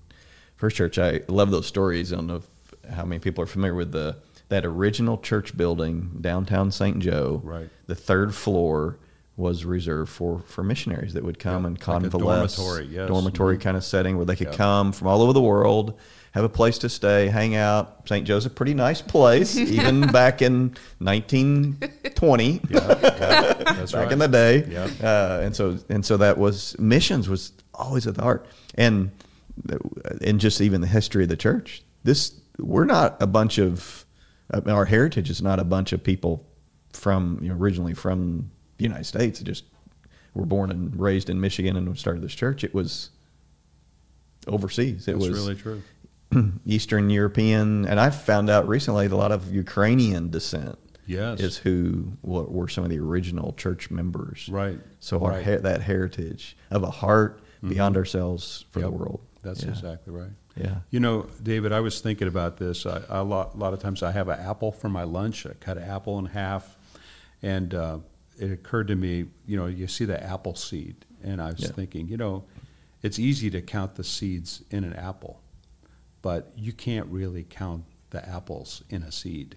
First 0.56 0.76
Church. 0.76 0.98
I 0.98 1.20
love 1.28 1.50
those 1.50 1.66
stories. 1.66 2.12
I 2.12 2.16
don't 2.16 2.26
know 2.26 2.36
if, 2.36 2.90
how 2.92 3.04
many 3.04 3.20
people 3.20 3.44
are 3.44 3.46
familiar 3.46 3.74
with 3.74 3.92
the 3.92 4.16
that 4.48 4.64
original 4.66 5.16
church 5.18 5.56
building 5.56 6.18
downtown 6.20 6.72
St. 6.72 6.98
Joe. 6.98 7.40
Right. 7.44 7.68
The 7.86 7.94
third 7.94 8.34
floor 8.34 8.98
was 9.40 9.64
reserved 9.64 10.10
for 10.12 10.42
for 10.46 10.62
missionaries 10.62 11.14
that 11.14 11.24
would 11.24 11.38
come 11.38 11.64
and 11.66 11.76
like 11.76 11.84
convalesce. 11.84 12.56
dormitory, 12.56 12.86
yes. 12.86 13.08
Dormitory 13.08 13.56
Mhm. 13.56 13.60
kind 13.62 13.76
of 13.76 13.82
setting 13.84 14.16
where 14.16 14.26
they 14.26 14.36
could 14.36 14.52
come 14.52 14.92
from 14.92 15.08
all 15.08 15.22
over 15.22 15.32
the 15.32 15.40
world, 15.40 15.94
have 16.32 16.44
a 16.44 16.48
place 16.48 16.78
to 16.78 16.88
stay, 16.88 17.26
hang 17.28 17.56
out. 17.56 18.06
St. 18.06 18.24
Joe's 18.26 18.46
a 18.46 18.50
pretty 18.50 18.74
nice 18.74 19.02
place, 19.02 19.56
even 19.78 20.02
back 20.12 20.42
in 20.42 20.76
1920 20.98 22.60
Yeah, 22.70 22.78
yeah, 23.02 23.52
that's 23.64 23.92
back 23.92 24.04
right. 24.04 24.12
in 24.12 24.18
the 24.18 24.28
day. 24.28 24.64
Yeah. 24.70 24.88
Uh, 25.02 25.40
and 25.42 25.54
so 25.56 25.78
and 25.88 26.04
so 26.04 26.16
that 26.18 26.38
was 26.38 26.76
missions 26.78 27.28
was 27.28 27.52
always 27.74 28.06
at 28.06 28.14
the 28.14 28.22
heart. 28.22 28.46
And 28.74 29.10
in 30.20 30.38
just 30.38 30.60
even 30.60 30.80
the 30.80 30.86
history 30.86 31.22
of 31.24 31.28
the 31.28 31.36
church, 31.36 31.82
this 32.04 32.32
we're 32.58 32.84
not 32.84 33.16
a 33.20 33.26
bunch 33.26 33.58
of 33.58 34.04
mean, 34.52 34.74
our 34.74 34.84
heritage 34.86 35.30
is 35.30 35.40
not 35.42 35.58
a 35.60 35.64
bunch 35.64 35.92
of 35.92 36.02
people 36.02 36.46
from 36.92 37.38
you 37.42 37.48
know, 37.48 37.54
originally 37.54 37.94
from 37.94 38.50
the 38.80 38.84
United 38.84 39.04
States. 39.04 39.40
Just 39.40 39.64
were 40.34 40.46
born 40.46 40.70
and 40.70 40.98
raised 40.98 41.28
in 41.30 41.40
Michigan 41.40 41.76
and 41.76 41.98
started 41.98 42.22
this 42.22 42.34
church. 42.34 42.64
It 42.64 42.74
was 42.74 43.10
overseas. 44.46 45.06
It 45.08 45.12
That's 45.12 45.28
was 45.28 45.38
really 45.38 45.54
true. 45.54 45.82
Eastern 46.66 47.10
European, 47.10 47.86
and 47.86 47.98
I've 48.00 48.14
found 48.20 48.48
out 48.50 48.68
recently 48.68 49.06
that 49.08 49.14
a 49.14 49.16
lot 49.16 49.32
of 49.32 49.52
Ukrainian 49.52 50.30
descent 50.30 50.78
Yes. 51.06 51.40
is 51.40 51.56
who 51.58 52.12
wa- 52.22 52.42
were 52.42 52.68
some 52.68 52.84
of 52.84 52.90
the 52.90 53.00
original 53.00 53.52
church 53.54 53.90
members. 53.90 54.48
Right. 54.48 54.78
So 55.00 55.24
our 55.24 55.40
he- 55.40 55.56
that 55.56 55.82
heritage 55.82 56.56
of 56.70 56.84
a 56.84 56.90
heart 56.90 57.40
beyond 57.66 57.96
ourselves 57.96 58.64
for 58.70 58.80
the 58.80 58.90
world. 58.90 59.20
That's 59.42 59.64
Yeah. 59.64 59.70
exactly 59.70 60.12
right. 60.14 60.30
Yeah. 60.56 60.76
You 60.90 61.00
know, 61.00 61.26
David, 61.42 61.72
I 61.72 61.80
was 61.80 62.00
thinking 62.00 62.28
about 62.28 62.58
this. 62.58 62.86
I, 62.86 63.02
I, 63.10 63.18
a, 63.18 63.24
lot, 63.24 63.54
a 63.54 63.58
lot 63.58 63.72
of 63.74 63.80
times 63.80 64.02
I 64.02 64.12
have 64.12 64.28
an 64.28 64.38
apple 64.38 64.70
for 64.72 64.88
my 64.88 65.02
lunch. 65.02 65.46
I 65.46 65.54
cut 65.54 65.78
an 65.78 65.84
apple 65.84 66.18
in 66.20 66.26
half, 66.26 66.76
and 67.42 67.74
uh, 67.74 67.98
it 68.40 68.50
occurred 68.50 68.88
to 68.88 68.96
me, 68.96 69.26
you 69.46 69.56
know, 69.56 69.66
you 69.66 69.86
see 69.86 70.04
the 70.04 70.20
apple 70.22 70.54
seed, 70.54 70.96
and 71.22 71.40
I 71.40 71.52
was 71.52 71.60
Yeah. 71.60 71.68
thinking, 71.68 72.08
you 72.08 72.16
know, 72.16 72.44
it's 73.02 73.18
easy 73.18 73.50
to 73.50 73.60
count 73.62 73.94
the 73.96 74.04
seeds 74.04 74.62
in 74.70 74.82
an 74.84 74.94
apple, 74.94 75.40
but 76.22 76.52
you 76.56 76.72
can't 76.72 77.06
really 77.06 77.44
count 77.48 77.84
the 78.10 78.26
apples 78.28 78.82
in 78.90 79.02
a 79.02 79.12
seed. 79.12 79.56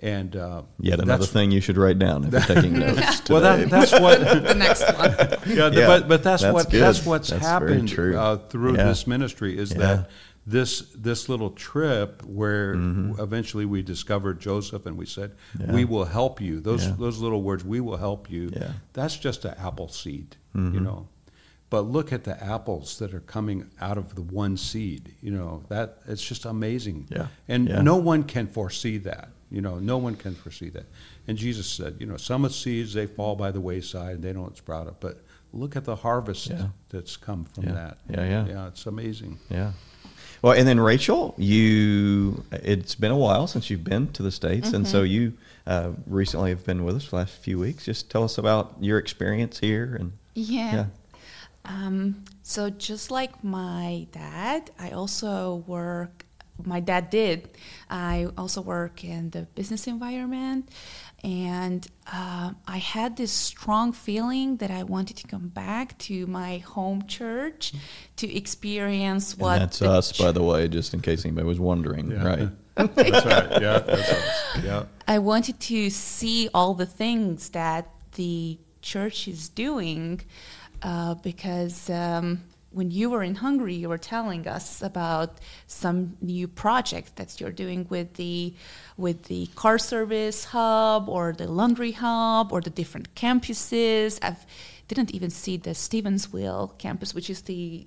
And 0.00 0.36
uh, 0.36 0.62
Yet 0.80 1.00
another 1.00 1.24
thing 1.24 1.50
you 1.50 1.60
should 1.60 1.78
write 1.78 1.98
down 1.98 2.24
if 2.24 2.32
you're 2.32 2.40
taking 2.56 2.78
notes. 2.78 3.20
Today. 3.20 3.32
Well, 3.34 3.42
that, 3.42 3.70
that's 3.70 3.92
what 4.00 4.20
the 4.20 4.54
next 4.54 4.82
one. 4.98 5.10
yeah, 5.56 5.70
Yeah, 5.70 5.86
but 5.86 6.08
but 6.08 6.22
that's, 6.22 6.42
that's 6.42 6.52
what 6.52 6.70
good. 6.70 6.82
that's 6.82 7.06
what's 7.06 7.30
That's 7.30 7.42
happened 7.42 7.90
uh, 7.98 8.36
through 8.48 8.76
Yeah. 8.76 8.84
this 8.84 9.06
ministry 9.06 9.56
is 9.56 9.70
Yeah. 9.72 9.78
that 9.78 10.10
this 10.46 10.80
this 10.94 11.28
little 11.28 11.50
trip 11.50 12.22
where 12.24 12.74
Mm-hmm. 12.74 13.20
eventually 13.20 13.64
we 13.64 13.82
discovered 13.82 14.40
Joseph 14.40 14.86
and 14.86 14.96
we 14.96 15.06
said 15.06 15.32
Yeah. 15.58 15.72
we 15.72 15.84
will 15.84 16.04
help 16.04 16.40
you. 16.40 16.60
Those 16.60 16.84
Yeah. 16.86 16.96
those 16.98 17.18
little 17.18 17.42
words 17.42 17.64
we 17.64 17.80
will 17.80 17.96
help 17.96 18.30
you. 18.30 18.50
Yeah. 18.52 18.72
That's 18.92 19.16
just 19.16 19.44
an 19.44 19.54
apple 19.58 19.88
seed, 19.88 20.36
Mm-hmm. 20.54 20.74
you 20.74 20.80
know. 20.80 21.08
But 21.70 21.82
look 21.90 22.12
at 22.12 22.24
the 22.24 22.40
apples 22.44 22.98
that 22.98 23.14
are 23.14 23.20
coming 23.20 23.70
out 23.80 23.98
of 23.98 24.14
the 24.14 24.22
one 24.22 24.56
seed. 24.56 25.14
You 25.22 25.32
know 25.32 25.62
that 25.68 25.98
it's 26.06 26.22
just 26.22 26.44
amazing. 26.44 27.06
Yeah. 27.10 27.28
And 27.48 27.64
no 27.84 27.96
one 27.96 28.22
can 28.24 28.46
foresee 28.46 28.98
that. 28.98 29.30
You 29.50 29.60
know, 29.60 29.78
no 29.78 29.98
one 29.98 30.14
can 30.16 30.34
foresee 30.34 30.68
that. 30.70 30.86
And 31.28 31.38
Jesus 31.38 31.66
said, 31.66 31.96
you 32.00 32.06
know, 32.06 32.16
some 32.16 32.44
of 32.44 32.50
the 32.50 32.56
seeds 32.56 32.92
they 32.92 33.06
fall 33.06 33.34
by 33.36 33.50
the 33.52 33.60
wayside 33.60 34.16
and 34.16 34.22
they 34.24 34.32
don't 34.32 34.56
sprout 34.56 34.86
up. 34.88 35.00
But 35.00 35.24
look 35.52 35.74
at 35.76 35.84
the 35.84 35.96
harvest 35.96 36.50
that's 36.90 37.16
come 37.16 37.44
from 37.44 37.64
that. 37.66 37.98
Yeah, 38.10 38.24
yeah. 38.28 38.46
Yeah, 38.46 38.66
it's 38.68 38.86
amazing. 38.86 39.38
Yeah. 39.48 39.72
Well, 40.44 40.52
and 40.52 40.68
then 40.68 40.78
Rachel, 40.78 41.34
you 41.38 42.44
it's 42.52 42.94
been 42.94 43.10
a 43.10 43.16
while 43.16 43.46
since 43.46 43.70
you've 43.70 43.82
been 43.82 44.12
to 44.12 44.22
the 44.22 44.30
states, 44.30 44.74
and 44.74 44.86
so 44.86 45.02
you 45.02 45.32
uh, 45.66 45.92
recently 46.06 46.50
have 46.50 46.66
been 46.66 46.84
with 46.84 46.96
us 46.96 47.04
for 47.04 47.12
the 47.12 47.16
last 47.16 47.32
few 47.32 47.58
weeks. 47.58 47.86
Just 47.86 48.10
tell 48.10 48.24
us 48.24 48.36
about 48.36 48.74
your 48.78 48.98
experience 48.98 49.60
here 49.60 49.96
and 49.98 50.12
Yeah. 50.34 50.74
Yeah. 50.74 50.86
Um, 51.64 52.24
so 52.42 52.68
just 52.68 53.10
like 53.10 53.42
my 53.42 54.06
dad, 54.12 54.70
I 54.78 54.90
also 54.90 55.64
work. 55.66 56.26
My 56.62 56.80
dad 56.80 57.08
did. 57.08 57.48
I 57.88 58.28
also 58.36 58.60
work 58.60 59.02
in 59.02 59.30
the 59.30 59.42
business 59.54 59.86
environment, 59.86 60.68
and 61.24 61.86
uh, 62.12 62.52
I 62.68 62.76
had 62.76 63.16
this 63.16 63.32
strong 63.32 63.92
feeling 63.92 64.58
that 64.58 64.70
I 64.70 64.82
wanted 64.82 65.16
to 65.16 65.26
come 65.26 65.48
back 65.48 65.96
to 66.00 66.26
my 66.26 66.58
home 66.58 67.06
church 67.06 67.72
to 68.16 68.32
experience 68.32 69.36
what 69.38 69.52
and 69.54 69.62
that's 69.62 69.78
the 69.78 69.90
us, 69.90 70.12
by 70.18 70.32
the 70.32 70.42
way, 70.42 70.68
just 70.68 70.92
in 70.92 71.00
case 71.00 71.24
anybody 71.24 71.46
was 71.46 71.58
wondering, 71.58 72.10
Yeah. 72.10 72.24
right? 72.26 72.48
That's 72.76 73.24
right. 73.24 73.62
Yeah, 73.62 73.78
that's 73.78 74.10
us. 74.10 74.64
Yeah. 74.64 74.84
I 75.06 75.18
wanted 75.20 75.60
to 75.60 75.90
see 75.90 76.48
all 76.52 76.74
the 76.74 76.86
things 76.86 77.50
that 77.50 77.88
the 78.16 78.58
church 78.82 79.28
is 79.28 79.48
doing 79.48 80.20
uh, 80.82 81.14
because 81.14 81.88
um, 81.88 82.42
when 82.74 82.90
you 82.90 83.08
were 83.10 83.22
in 83.22 83.36
Hungary, 83.36 83.74
you 83.74 83.88
were 83.88 83.98
telling 84.14 84.46
us 84.48 84.82
about 84.82 85.30
some 85.66 86.16
new 86.20 86.46
project 86.48 87.16
that 87.16 87.40
you're 87.40 87.52
doing 87.64 87.86
with 87.88 88.14
the 88.14 88.54
with 88.96 89.18
the 89.24 89.46
car 89.54 89.78
service 89.78 90.44
hub 90.46 91.08
or 91.08 91.32
the 91.32 91.46
laundry 91.46 91.92
hub 91.92 92.52
or 92.52 92.60
the 92.60 92.70
different 92.80 93.14
campuses. 93.14 94.18
I 94.22 94.36
didn't 94.88 95.12
even 95.12 95.30
see 95.30 95.56
the 95.56 95.70
Stevensville 95.70 96.76
campus, 96.78 97.14
which 97.14 97.30
is 97.30 97.42
the 97.42 97.86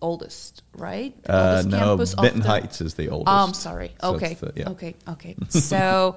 oldest, 0.00 0.62
right? 0.76 1.12
The 1.24 1.32
Uh, 1.32 1.48
oldest 1.50 1.68
no, 1.68 1.78
campus 1.78 2.14
Benton 2.14 2.40
the- 2.42 2.48
Heights 2.48 2.80
is 2.80 2.94
the 2.94 3.08
oldest. 3.08 3.28
Oh, 3.28 3.44
I'm 3.46 3.54
sorry. 3.54 3.90
So 4.00 4.14
okay. 4.14 4.34
the- 4.34 4.52
yeah. 4.56 4.70
Okay. 4.70 4.94
Okay. 5.08 5.36
So 5.50 6.16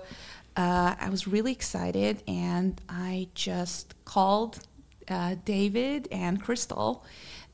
uh, 0.57 0.95
I 1.05 1.09
was 1.09 1.27
really 1.27 1.51
excited, 1.51 2.23
and 2.27 2.79
I 2.87 3.27
just 3.35 3.93
called 4.05 4.59
uh, 5.07 5.35
David 5.45 6.07
and 6.11 6.41
Crystal 6.41 7.03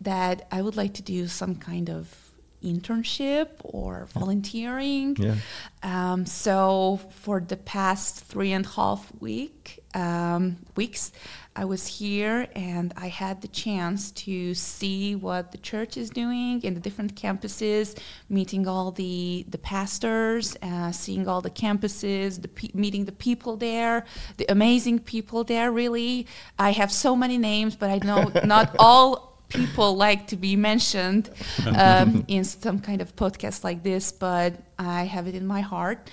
that 0.01 0.47
I 0.51 0.61
would 0.61 0.75
like 0.75 0.93
to 0.95 1.01
do 1.01 1.27
some 1.27 1.55
kind 1.55 1.89
of 1.89 2.31
internship 2.63 3.49
or 3.63 4.07
volunteering. 4.13 5.15
Yeah. 5.17 5.35
Um, 5.83 6.25
so 6.25 6.99
for 7.09 7.39
the 7.39 7.57
past 7.57 8.23
three 8.23 8.51
and 8.51 8.65
a 8.65 8.69
half 8.69 9.11
week 9.19 9.79
um, 9.93 10.57
weeks, 10.75 11.11
I 11.55 11.65
was 11.65 11.85
here 11.85 12.47
and 12.55 12.93
I 12.95 13.07
had 13.09 13.41
the 13.41 13.47
chance 13.49 14.11
to 14.11 14.53
see 14.53 15.15
what 15.15 15.51
the 15.51 15.57
church 15.57 15.97
is 15.97 16.09
doing 16.09 16.61
in 16.61 16.75
the 16.75 16.79
different 16.79 17.15
campuses, 17.15 17.97
meeting 18.29 18.67
all 18.67 18.91
the 18.91 19.45
the 19.49 19.57
pastors, 19.57 20.55
uh, 20.61 20.91
seeing 20.91 21.27
all 21.27 21.41
the 21.41 21.49
campuses, 21.49 22.41
the 22.41 22.47
pe- 22.47 22.69
meeting 22.73 23.03
the 23.05 23.11
people 23.11 23.57
there, 23.57 24.05
the 24.37 24.45
amazing 24.49 24.99
people 24.99 25.43
there. 25.43 25.71
Really, 25.71 26.25
I 26.57 26.71
have 26.71 26.91
so 26.91 27.15
many 27.15 27.37
names, 27.37 27.75
but 27.75 27.89
I 27.89 27.99
know 28.05 28.31
not 28.45 28.75
all 28.79 29.30
people 29.51 29.95
like 29.95 30.27
to 30.27 30.35
be 30.35 30.55
mentioned 30.55 31.29
um, 31.75 32.25
in 32.27 32.43
some 32.43 32.79
kind 32.79 33.01
of 33.01 33.15
podcast 33.15 33.63
like 33.63 33.83
this, 33.83 34.11
but 34.11 34.55
I 34.79 35.03
have 35.03 35.27
it 35.27 35.35
in 35.35 35.45
my 35.45 35.61
heart. 35.61 36.09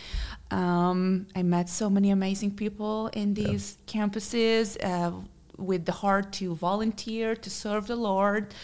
Um, 0.51 1.27
I 1.37 1.42
met 1.42 1.68
so 1.68 1.90
many 1.90 2.11
amazing 2.11 2.53
people 2.57 3.09
in 3.09 3.35
these 3.35 3.77
campuses 3.87 4.77
uh, 4.83 5.12
with 5.57 5.85
the 5.85 5.92
heart 5.92 6.33
to 6.35 6.55
volunteer, 6.55 7.35
to 7.37 7.51
serve 7.51 7.87
the 7.87 7.96
Lord. 7.96 8.55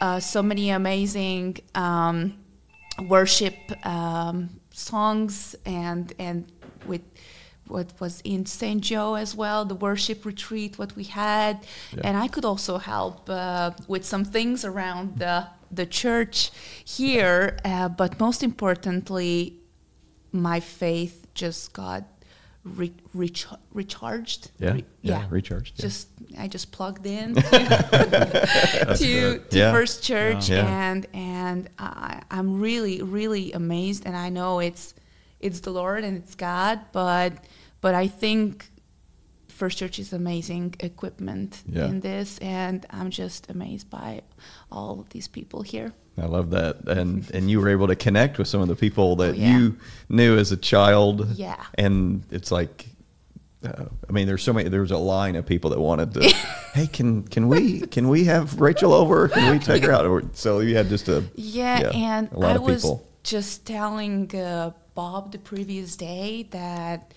Uh, 0.00 0.20
so 0.20 0.42
many 0.42 0.70
amazing 0.70 1.58
um, 1.74 2.38
worship 3.08 3.54
um, 3.86 4.60
songs 4.70 5.56
and 5.64 6.12
and 6.18 6.50
with 6.86 7.02
what 7.68 7.92
was 8.00 8.20
in 8.24 8.46
St. 8.46 8.80
Joe 8.80 9.14
as 9.14 9.34
well, 9.34 9.64
the 9.64 9.74
worship 9.74 10.24
retreat, 10.24 10.78
what 10.78 10.94
we 10.96 11.04
had, 11.04 11.54
Yeah. 11.92 12.02
and 12.04 12.16
I 12.16 12.28
could 12.28 12.44
also 12.44 12.78
help 12.78 13.28
uh, 13.28 13.70
with 13.88 14.04
some 14.04 14.24
things 14.24 14.64
around 14.64 15.18
the 15.18 15.46
the 15.70 15.86
church 15.86 16.50
here. 16.84 17.58
Uh, 17.64 17.88
but 17.88 18.20
most 18.20 18.42
importantly, 18.42 19.54
my 20.32 20.60
faith 20.60 21.26
just 21.34 21.72
got 21.72 22.04
re- 22.62 22.92
recha- 23.16 23.58
recharged. 23.72 24.50
Yeah, 24.58 24.72
Re- 24.74 24.84
yeah, 25.02 25.24
recharged, 25.30 25.74
yeah. 25.76 25.82
Just 25.86 26.08
I 26.38 26.46
just 26.48 26.70
plugged 26.70 27.04
in 27.06 27.34
to, 27.34 28.94
to, 28.96 29.38
to 29.38 29.58
Yeah. 29.58 29.72
First 29.72 30.02
Church, 30.04 30.48
Yeah. 30.48 30.66
and 30.90 31.06
and 31.12 31.68
I, 31.78 32.22
I'm 32.30 32.60
really 32.60 33.02
really 33.02 33.52
amazed, 33.52 34.06
and 34.06 34.16
I 34.16 34.28
know 34.30 34.60
it's 34.60 34.94
it's 35.40 35.60
the 35.60 35.70
Lord 35.70 36.04
and 36.04 36.16
it's 36.16 36.34
God, 36.34 36.80
but 36.92 37.32
but 37.80 37.94
I 37.94 38.06
think 38.08 38.70
First 39.48 39.78
Church 39.78 39.98
is 39.98 40.12
amazing 40.12 40.74
equipment 40.80 41.62
Yeah. 41.66 41.86
in 41.86 42.00
this, 42.00 42.38
and 42.38 42.84
I'm 42.90 43.10
just 43.10 43.50
amazed 43.50 43.88
by 43.90 44.20
all 44.70 45.00
of 45.00 45.08
these 45.10 45.28
people 45.28 45.62
here. 45.62 45.92
I 46.18 46.26
love 46.26 46.50
that, 46.50 46.86
and 46.88 47.30
and 47.34 47.50
you 47.50 47.60
were 47.60 47.68
able 47.68 47.86
to 47.88 47.96
connect 47.96 48.38
with 48.38 48.48
some 48.48 48.60
of 48.62 48.68
the 48.68 48.76
people 48.76 49.16
that 49.16 49.30
Oh, 49.30 49.38
yeah. 49.38 49.58
you 49.58 49.76
knew 50.08 50.36
as 50.38 50.52
a 50.52 50.56
child. 50.56 51.26
Yeah. 51.36 51.62
and 51.74 52.22
it's 52.30 52.50
like, 52.50 52.86
uh, 53.64 53.84
I 54.08 54.12
mean, 54.12 54.26
there's 54.26 54.42
so 54.42 54.52
many. 54.52 54.68
There 54.68 54.80
was 54.82 54.90
a 54.92 54.98
line 54.98 55.36
of 55.36 55.44
people 55.46 55.70
that 55.70 55.80
wanted 55.80 56.12
to. 56.14 56.20
hey, 56.74 56.86
can 56.86 57.22
can 57.24 57.48
we 57.48 57.80
can 57.80 58.08
we 58.08 58.24
have 58.24 58.60
Rachel 58.60 58.92
over? 58.94 59.28
Can 59.28 59.52
we 59.52 59.58
take 59.70 59.84
her 59.84 59.92
out? 59.92 60.36
So 60.36 60.60
you 60.60 60.76
had 60.76 60.88
just 60.88 61.08
a 61.08 61.24
Yeah, 61.34 61.90
and 61.94 62.30
a 62.32 62.38
lot 62.38 62.52
I 62.52 62.54
of 62.56 62.62
was 62.62 62.82
people. 62.82 63.05
Just 63.26 63.66
telling 63.66 64.34
uh, 64.36 64.70
Bob 64.94 65.32
the 65.32 65.38
previous 65.38 65.96
day 65.96 66.46
that 66.50 67.12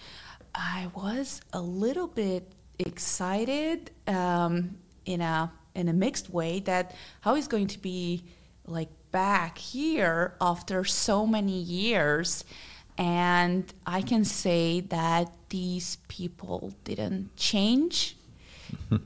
I 0.56 0.88
was 0.96 1.40
a 1.54 1.62
little 1.62 2.08
bit 2.08 2.52
excited 2.80 3.92
um, 4.08 4.78
in 5.06 5.22
a 5.22 5.52
in 5.76 5.88
a 5.88 5.94
mixed 5.94 6.30
way 6.30 6.60
that 6.62 6.96
how 7.22 7.36
he's 7.36 7.48
going 7.48 7.68
to 7.68 7.80
be 7.80 8.24
like 8.66 8.90
back 9.12 9.58
here 9.58 10.34
after 10.42 10.84
so 10.84 11.26
many 11.28 11.60
years 11.60 12.44
and 12.98 13.72
I 13.86 14.02
can 14.02 14.26
say 14.26 14.82
that 14.82 15.32
these 15.50 15.98
people 16.08 16.74
didn't 16.84 17.36
change 17.38 18.18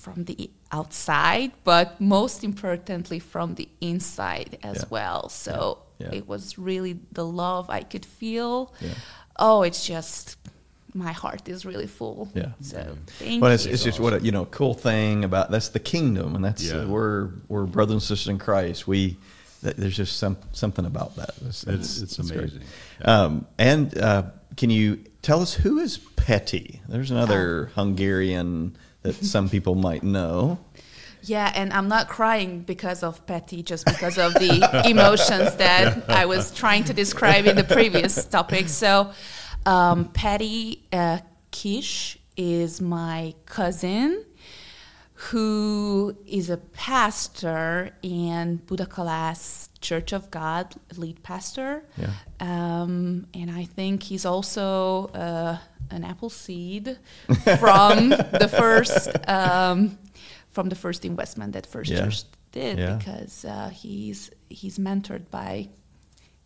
from 0.00 0.24
the 0.24 0.50
outside, 0.70 1.52
but 1.64 2.00
most 2.00 2.44
importantly 2.44 3.18
from 3.18 3.54
the 3.56 3.68
inside 3.80 4.58
as 4.62 4.78
Yeah. 4.78 4.84
well. 4.90 5.28
So 5.28 5.78
Yeah. 6.00 6.08
it 6.12 6.26
was 6.26 6.58
really 6.58 6.98
the 7.12 7.24
love 7.26 7.68
I 7.70 7.82
could 7.82 8.04
feel. 8.06 8.74
Yeah. 8.80 8.94
Oh, 9.36 9.62
it's 9.62 9.86
just 9.86 10.36
my 10.94 11.12
heart 11.12 11.48
is 11.48 11.64
really 11.64 11.86
full. 11.86 12.28
Yeah. 12.34 12.52
So 12.60 12.96
thank 13.06 13.40
Well, 13.42 13.52
it's, 13.52 13.64
you. 13.66 13.72
it's 13.72 13.84
just 13.84 14.00
what 14.00 14.12
a, 14.14 14.20
you 14.20 14.32
know, 14.32 14.44
cool 14.46 14.74
thing 14.74 15.24
about 15.24 15.50
that's 15.50 15.68
the 15.68 15.78
kingdom, 15.78 16.34
and 16.34 16.44
that's 16.44 16.64
Yeah. 16.64 16.84
we're 16.86 17.30
we're 17.48 17.64
brothers 17.66 17.92
and 17.94 18.02
sisters 18.02 18.28
in 18.28 18.38
Christ. 18.38 18.88
We 18.88 19.16
th- 19.62 19.76
there's 19.76 19.96
just 19.96 20.16
some 20.18 20.36
something 20.52 20.84
about 20.86 21.14
that. 21.16 21.30
It's, 21.46 21.62
It's- 21.66 22.00
it's 22.02 22.16
great. 22.16 22.38
amazing. 22.40 22.62
Um, 23.02 23.46
and 23.58 23.96
uh, 23.98 24.22
can 24.56 24.70
you 24.70 24.98
tell 25.22 25.40
us 25.42 25.54
who 25.54 25.78
is 25.78 25.98
Petty? 26.16 26.80
There's 26.88 27.10
another 27.12 27.68
Oh. 27.70 27.82
Hungarian 27.82 28.76
that 29.02 29.14
some 29.14 29.48
people 29.48 29.74
might 29.76 30.02
know. 30.02 30.58
Yeah, 31.22 31.52
and 31.54 31.72
I'm 31.72 31.88
not 31.88 32.08
crying 32.08 32.60
because 32.62 33.02
of 33.02 33.26
Petty, 33.26 33.62
just 33.62 33.84
because 33.84 34.18
of 34.18 34.34
the 34.34 34.82
emotions 34.88 35.54
that 35.56 36.08
I 36.08 36.26
was 36.26 36.52
trying 36.52 36.84
to 36.84 36.92
describe 36.92 37.46
in 37.46 37.56
the 37.56 37.64
previous 37.64 38.24
topic. 38.36 38.68
So, 38.68 39.12
um, 39.66 40.06
Patty 40.12 40.84
uh, 40.92 41.18
Kish 41.50 42.18
is 42.36 42.80
my 42.80 43.34
cousin 43.46 44.24
who 45.28 46.16
is 46.26 46.48
a 46.48 46.56
pastor 46.56 47.90
in 48.02 48.58
Budakalász 48.66 49.68
Church 49.82 50.12
of 50.14 50.30
God, 50.30 50.74
lead 50.96 51.22
pastor. 51.22 51.84
Yeah. 51.98 52.12
Um, 52.40 53.26
and 53.34 53.50
I 53.50 53.64
think 53.64 54.02
he's 54.02 54.24
also 54.24 55.06
uh, 55.08 55.58
an 55.90 56.04
apple 56.04 56.30
seed 56.30 56.98
from 57.58 58.08
the 58.08 58.50
first 58.50 59.10
um, 59.28 59.98
from 60.50 60.68
the 60.68 60.76
first 60.76 61.04
investment 61.04 61.52
that 61.52 61.66
First 61.66 61.90
Yeah. 61.90 62.04
Church 62.04 62.24
did 62.52 62.78
Yeah. 62.78 62.96
because 62.96 63.44
uh, 63.44 63.70
he's 63.70 64.30
he's 64.48 64.78
mentored 64.78 65.30
by 65.30 65.68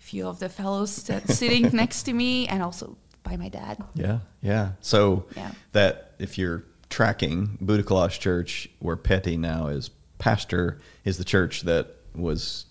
a 0.00 0.02
few 0.02 0.26
of 0.28 0.38
the 0.38 0.48
fellows 0.48 1.02
that 1.04 1.28
sitting 1.30 1.70
next 1.72 2.02
to 2.04 2.12
me 2.12 2.46
and 2.48 2.62
also 2.62 2.96
by 3.22 3.36
my 3.36 3.48
dad. 3.48 3.78
Yeah, 3.94 4.18
yeah. 4.42 4.72
So 4.80 5.24
Yeah. 5.36 5.52
that 5.72 6.12
if 6.18 6.36
you're 6.38 6.64
tracking 6.90 7.58
Budakalash 7.62 8.20
Church, 8.20 8.68
where 8.80 8.96
Petty 8.96 9.36
now 9.38 9.68
is 9.68 9.90
pastor, 10.18 10.78
is 11.04 11.16
the 11.18 11.24
church 11.24 11.62
that 11.62 11.86
was 12.14 12.66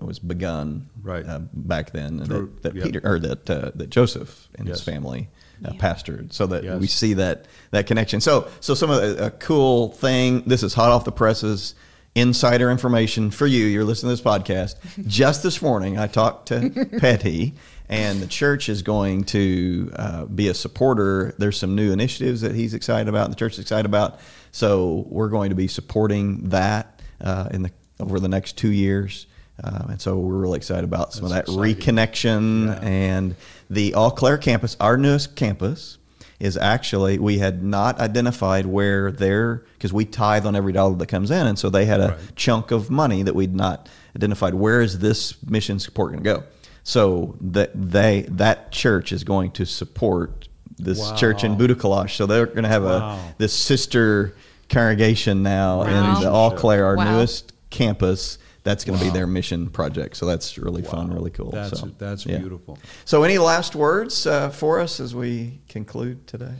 was 0.00 0.18
begun 0.18 0.88
Right. 1.02 1.24
uh, 1.24 1.38
back 1.52 1.92
then, 1.92 2.18
and 2.18 2.26
Through- 2.26 2.52
that, 2.62 2.62
that 2.62 2.74
yep. 2.74 2.84
Peter 2.86 3.00
or 3.04 3.20
that 3.20 3.48
uh, 3.48 3.70
that 3.76 3.90
Joseph 3.90 4.48
and 4.56 4.66
his 4.66 4.82
family 4.82 5.28
uh, 5.64 5.70
Yeah. 5.72 5.78
pastored, 5.80 6.32
so 6.32 6.46
that 6.46 6.64
Yes. 6.64 6.80
we 6.80 6.86
see 6.86 7.14
that 7.14 7.46
that 7.70 7.86
connection. 7.86 8.20
So 8.20 8.48
so 8.60 8.74
some 8.74 8.90
of 8.90 9.00
the, 9.00 9.26
a 9.26 9.30
cool 9.30 9.90
thing. 9.90 10.42
This 10.46 10.62
is 10.62 10.74
hot 10.74 10.90
off 10.90 11.04
the 11.04 11.12
presses. 11.12 11.74
insider 12.16 12.70
information 12.70 13.28
for 13.28 13.44
you. 13.44 13.64
You're 13.66 13.82
listening 13.84 14.14
to 14.16 14.22
this 14.22 14.24
podcast. 14.24 14.76
Just 15.08 15.42
this 15.42 15.60
morning, 15.60 15.98
I 15.98 16.06
talked 16.06 16.46
to 16.48 16.70
Petty, 17.00 17.54
and 17.88 18.20
the 18.20 18.28
church 18.28 18.68
is 18.68 18.82
going 18.82 19.24
to 19.24 19.90
uh, 19.96 20.24
be 20.26 20.46
a 20.46 20.54
supporter. 20.54 21.34
There's 21.38 21.58
some 21.58 21.74
new 21.74 21.90
initiatives 21.92 22.40
that 22.42 22.54
he's 22.54 22.72
excited 22.72 23.08
about, 23.08 23.24
and 23.24 23.32
the 23.32 23.36
church 23.36 23.54
is 23.54 23.58
excited 23.58 23.86
about. 23.86 24.20
So 24.52 25.06
we're 25.08 25.28
going 25.28 25.48
to 25.50 25.56
be 25.56 25.66
supporting 25.66 26.50
that 26.50 27.02
uh, 27.20 27.48
in 27.50 27.62
the 27.64 27.72
over 27.98 28.20
the 28.20 28.28
next 28.28 28.56
two 28.56 28.70
years. 28.70 29.26
Um, 29.62 29.90
and 29.90 30.00
so 30.00 30.16
we're 30.16 30.34
really 30.38 30.56
excited 30.58 30.84
about 30.84 31.12
some 31.12 31.28
That's 31.28 31.48
of 31.48 31.56
that 31.56 31.68
exciting. 31.72 31.96
reconnection 31.96 32.66
Yeah. 32.66 32.88
and 32.88 33.34
the 33.70 33.94
Eau 33.94 34.10
Claire 34.10 34.38
campus, 34.38 34.76
our 34.80 34.96
newest 34.96 35.36
campus, 35.36 35.98
is 36.40 36.56
actually 36.56 37.18
we 37.18 37.38
had 37.38 37.62
not 37.62 37.98
identified 38.00 38.66
where 38.66 39.10
their 39.12 39.64
because 39.74 39.92
we 39.92 40.04
tithe 40.04 40.44
on 40.46 40.56
every 40.56 40.72
dollar 40.72 40.94
that 40.96 41.06
comes 41.06 41.30
in, 41.30 41.46
and 41.46 41.58
so 41.58 41.70
they 41.70 41.84
had 41.86 42.00
a 42.00 42.08
Right. 42.08 42.18
chunk 42.36 42.70
of 42.70 42.90
money 42.90 43.22
that 43.22 43.34
we'd 43.34 43.54
not 43.54 43.88
identified. 44.16 44.54
Where 44.54 44.80
is 44.80 44.98
this 44.98 45.34
mission 45.48 45.78
support 45.78 46.12
going 46.12 46.22
to 46.24 46.30
go? 46.34 46.42
So 46.82 47.36
that 47.40 47.70
they 47.74 48.26
that 48.30 48.72
church 48.72 49.12
is 49.12 49.24
going 49.24 49.52
to 49.52 49.64
support 49.64 50.48
this 50.76 51.12
church 51.12 51.44
in 51.44 51.52
Wow. 51.52 51.58
Budakalash. 51.58 52.16
So 52.16 52.26
they're 52.26 52.46
going 52.46 52.64
to 52.64 52.68
have 52.68 52.82
Wow. 52.84 52.98
a 53.30 53.34
this 53.38 53.52
sister 53.54 54.34
congregation 54.68 55.42
now 55.42 55.82
in 55.82 56.20
the 56.20 56.30
Eau 56.30 56.50
Claire, 56.50 56.84
our 56.84 56.96
Wow. 56.96 57.12
newest 57.16 57.52
campus. 57.70 58.38
That's 58.64 58.82
going 58.84 58.98
to 58.98 59.04
Wow. 59.04 59.12
be 59.12 59.18
their 59.18 59.26
mission 59.26 59.68
project. 59.68 60.16
So 60.16 60.26
that's 60.26 60.58
really 60.58 60.82
fun, 60.82 61.12
really 61.12 61.30
cool. 61.30 61.50
That's 61.50 61.78
so, 61.80 61.90
that's 61.98 62.26
yeah. 62.26 62.38
beautiful. 62.38 62.78
So, 63.04 63.22
any 63.22 63.38
last 63.38 63.76
words 63.76 64.26
uh, 64.26 64.48
for 64.50 64.80
us 64.80 65.00
as 65.00 65.14
we 65.14 65.60
conclude 65.68 66.26
today? 66.26 66.54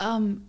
Um, 0.00 0.46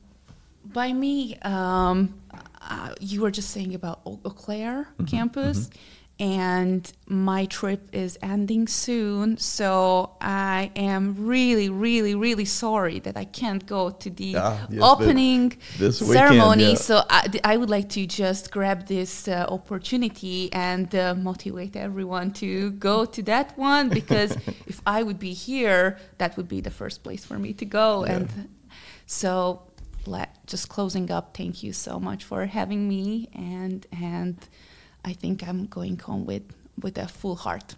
by 0.63 0.93
me, 0.93 1.35
um, 1.41 2.15
uh, 2.61 2.95
you 2.99 3.21
were 3.21 3.29
just 3.31 3.51
saying 3.51 3.75
about 3.75 3.99
Eau 4.05 4.19
Eau 4.25 4.29
Claire 4.31 4.87
campus, 5.05 5.69
and 6.17 6.89
my 7.07 7.45
trip 7.45 7.89
is 7.91 8.17
ending 8.21 8.67
soon. 8.67 9.37
So 9.37 10.11
I 10.21 10.71
am 10.75 11.27
really, 11.27 11.69
really, 11.69 12.15
really 12.15 12.45
sorry 12.45 12.99
that 12.99 13.17
I 13.17 13.25
can't 13.25 13.65
go 13.65 13.89
to 13.89 14.09
the 14.09 14.35
Ah, 14.37 14.65
yes, 14.69 14.81
opening 14.81 15.57
this 15.77 16.01
weekend, 16.01 16.17
ceremony. 16.29 16.69
yeah. 16.69 16.75
So 16.75 17.03
I, 17.09 17.27
I 17.43 17.57
would 17.57 17.69
like 17.69 17.89
to 17.89 18.05
just 18.07 18.49
grab 18.51 18.87
this 18.87 19.27
uh, 19.27 19.45
opportunity 19.49 20.49
and 20.53 20.93
uh, 20.95 21.15
motivate 21.15 21.75
everyone 21.75 22.31
to 22.33 22.71
go 22.71 23.03
to 23.05 23.21
that 23.23 23.57
one 23.57 23.89
because 23.89 24.37
if 24.67 24.81
I 24.87 25.03
would 25.03 25.19
be 25.19 25.33
here, 25.33 25.97
that 26.17 26.37
would 26.37 26.47
be 26.47 26.61
the 26.61 26.71
first 26.71 27.03
place 27.03 27.25
for 27.25 27.37
me 27.37 27.51
to 27.53 27.65
go. 27.65 28.05
Yeah. 28.05 28.13
And 28.13 28.49
so, 29.05 29.63
let, 30.05 30.47
just 30.47 30.69
closing 30.69 31.11
up, 31.11 31.35
thank 31.35 31.61
you 31.61 31.73
so 31.73 31.99
much 31.99 32.23
for 32.23 32.45
having 32.45 32.87
me, 32.87 33.27
and 33.33 33.85
and 33.91 34.37
I 35.05 35.13
think 35.13 35.47
I'm 35.47 35.67
going 35.67 35.99
home 35.99 36.25
with 36.25 36.43
with 36.81 36.97
a 36.97 37.07
full 37.07 37.35
heart. 37.35 37.75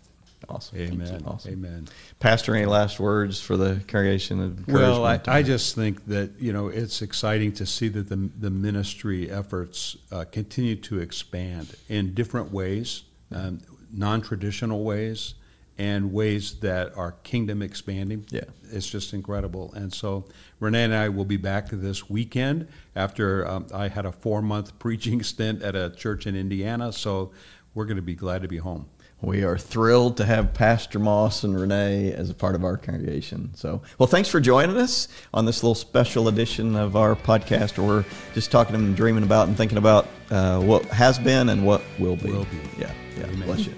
Awesome. 0.50 0.78
Amen. 0.78 1.24
Awesome. 1.26 1.52
Amen. 1.52 1.88
Pastor, 2.20 2.56
any 2.56 2.66
last 2.66 3.00
words 3.00 3.42
for 3.42 3.58
the 3.58 3.82
congregation? 3.88 4.40
of 4.40 4.68
Well, 4.68 5.04
I. 5.06 5.20
I 5.28 5.44
just 5.44 5.76
think 5.76 6.06
that 6.08 6.32
you 6.40 6.54
know 6.54 6.70
it's 6.70 7.02
exciting 7.02 7.52
to 7.54 7.66
see 7.66 7.90
that 7.90 8.08
the 8.08 8.30
the 8.40 8.50
ministry 8.50 9.30
efforts 9.30 9.98
uh, 10.12 10.24
continue 10.32 10.76
to 10.78 11.00
expand 11.00 11.76
in 11.90 12.14
different 12.14 12.52
ways, 12.52 13.04
um, 13.32 13.60
non-traditional 13.92 14.84
ways, 14.84 15.34
and 15.78 16.12
ways 16.12 16.60
that 16.60 16.96
are 16.98 17.14
kingdom 17.24 17.62
expanding. 17.62 18.26
Yeah. 18.30 18.46
it's 18.72 18.90
just 18.90 19.14
incredible. 19.14 19.74
And 19.74 19.94
so 19.94 20.26
Renee 20.60 20.86
and 20.86 20.94
I 20.94 21.10
will 21.10 21.26
be 21.26 21.38
back 21.38 21.70
this 21.72 22.10
weekend 22.10 22.68
after 22.96 23.48
um, 23.48 23.68
I 23.74 23.88
had 23.90 24.06
a 24.06 24.12
four 24.12 24.42
month 24.42 24.78
preaching 24.80 25.22
stint 25.24 25.62
at 25.62 25.76
a 25.76 25.90
church 25.90 26.26
in 26.26 26.36
Indiana. 26.36 26.92
So 26.92 27.32
we're 27.74 27.86
going 27.86 27.98
to 27.98 28.02
be 28.02 28.16
glad 28.16 28.42
to 28.42 28.48
be 28.48 28.58
home. 28.58 28.88
We 29.20 29.44
are 29.44 29.58
thrilled 29.58 30.18
to 30.18 30.26
have 30.26 30.54
Pastor 30.54 31.00
Moss 31.00 31.44
and 31.44 31.60
Renee 31.60 32.12
as 32.12 32.30
a 32.30 32.36
part 32.36 32.54
of 32.54 32.64
our 32.64 32.78
congregation. 32.78 33.50
So, 33.56 33.82
well, 33.98 34.06
thanks 34.06 34.30
for 34.30 34.40
joining 34.40 34.78
us 34.78 35.08
on 35.34 35.46
this 35.46 35.64
little 35.64 35.74
special 35.74 36.28
edition 36.28 36.76
of 36.76 36.96
our 36.96 37.16
podcast 37.16 37.80
where 37.80 37.88
we're 37.88 38.06
just 38.36 38.52
talking 38.52 38.76
and 38.76 38.96
dreaming 38.96 39.24
about 39.24 39.48
and 39.48 39.58
thinking 39.58 39.80
about 39.80 40.08
uh, 40.30 40.60
what 40.60 40.86
has 40.86 41.18
been 41.18 41.50
and 41.50 41.66
what 41.66 41.82
will 41.98 42.16
be. 42.16 42.32
Will 42.32 42.46
be. 42.46 42.60
Yeah, 42.78 42.92
yeah. 43.18 43.24
Amen. 43.24 43.48
Bless 43.48 43.66
you. 43.66 43.74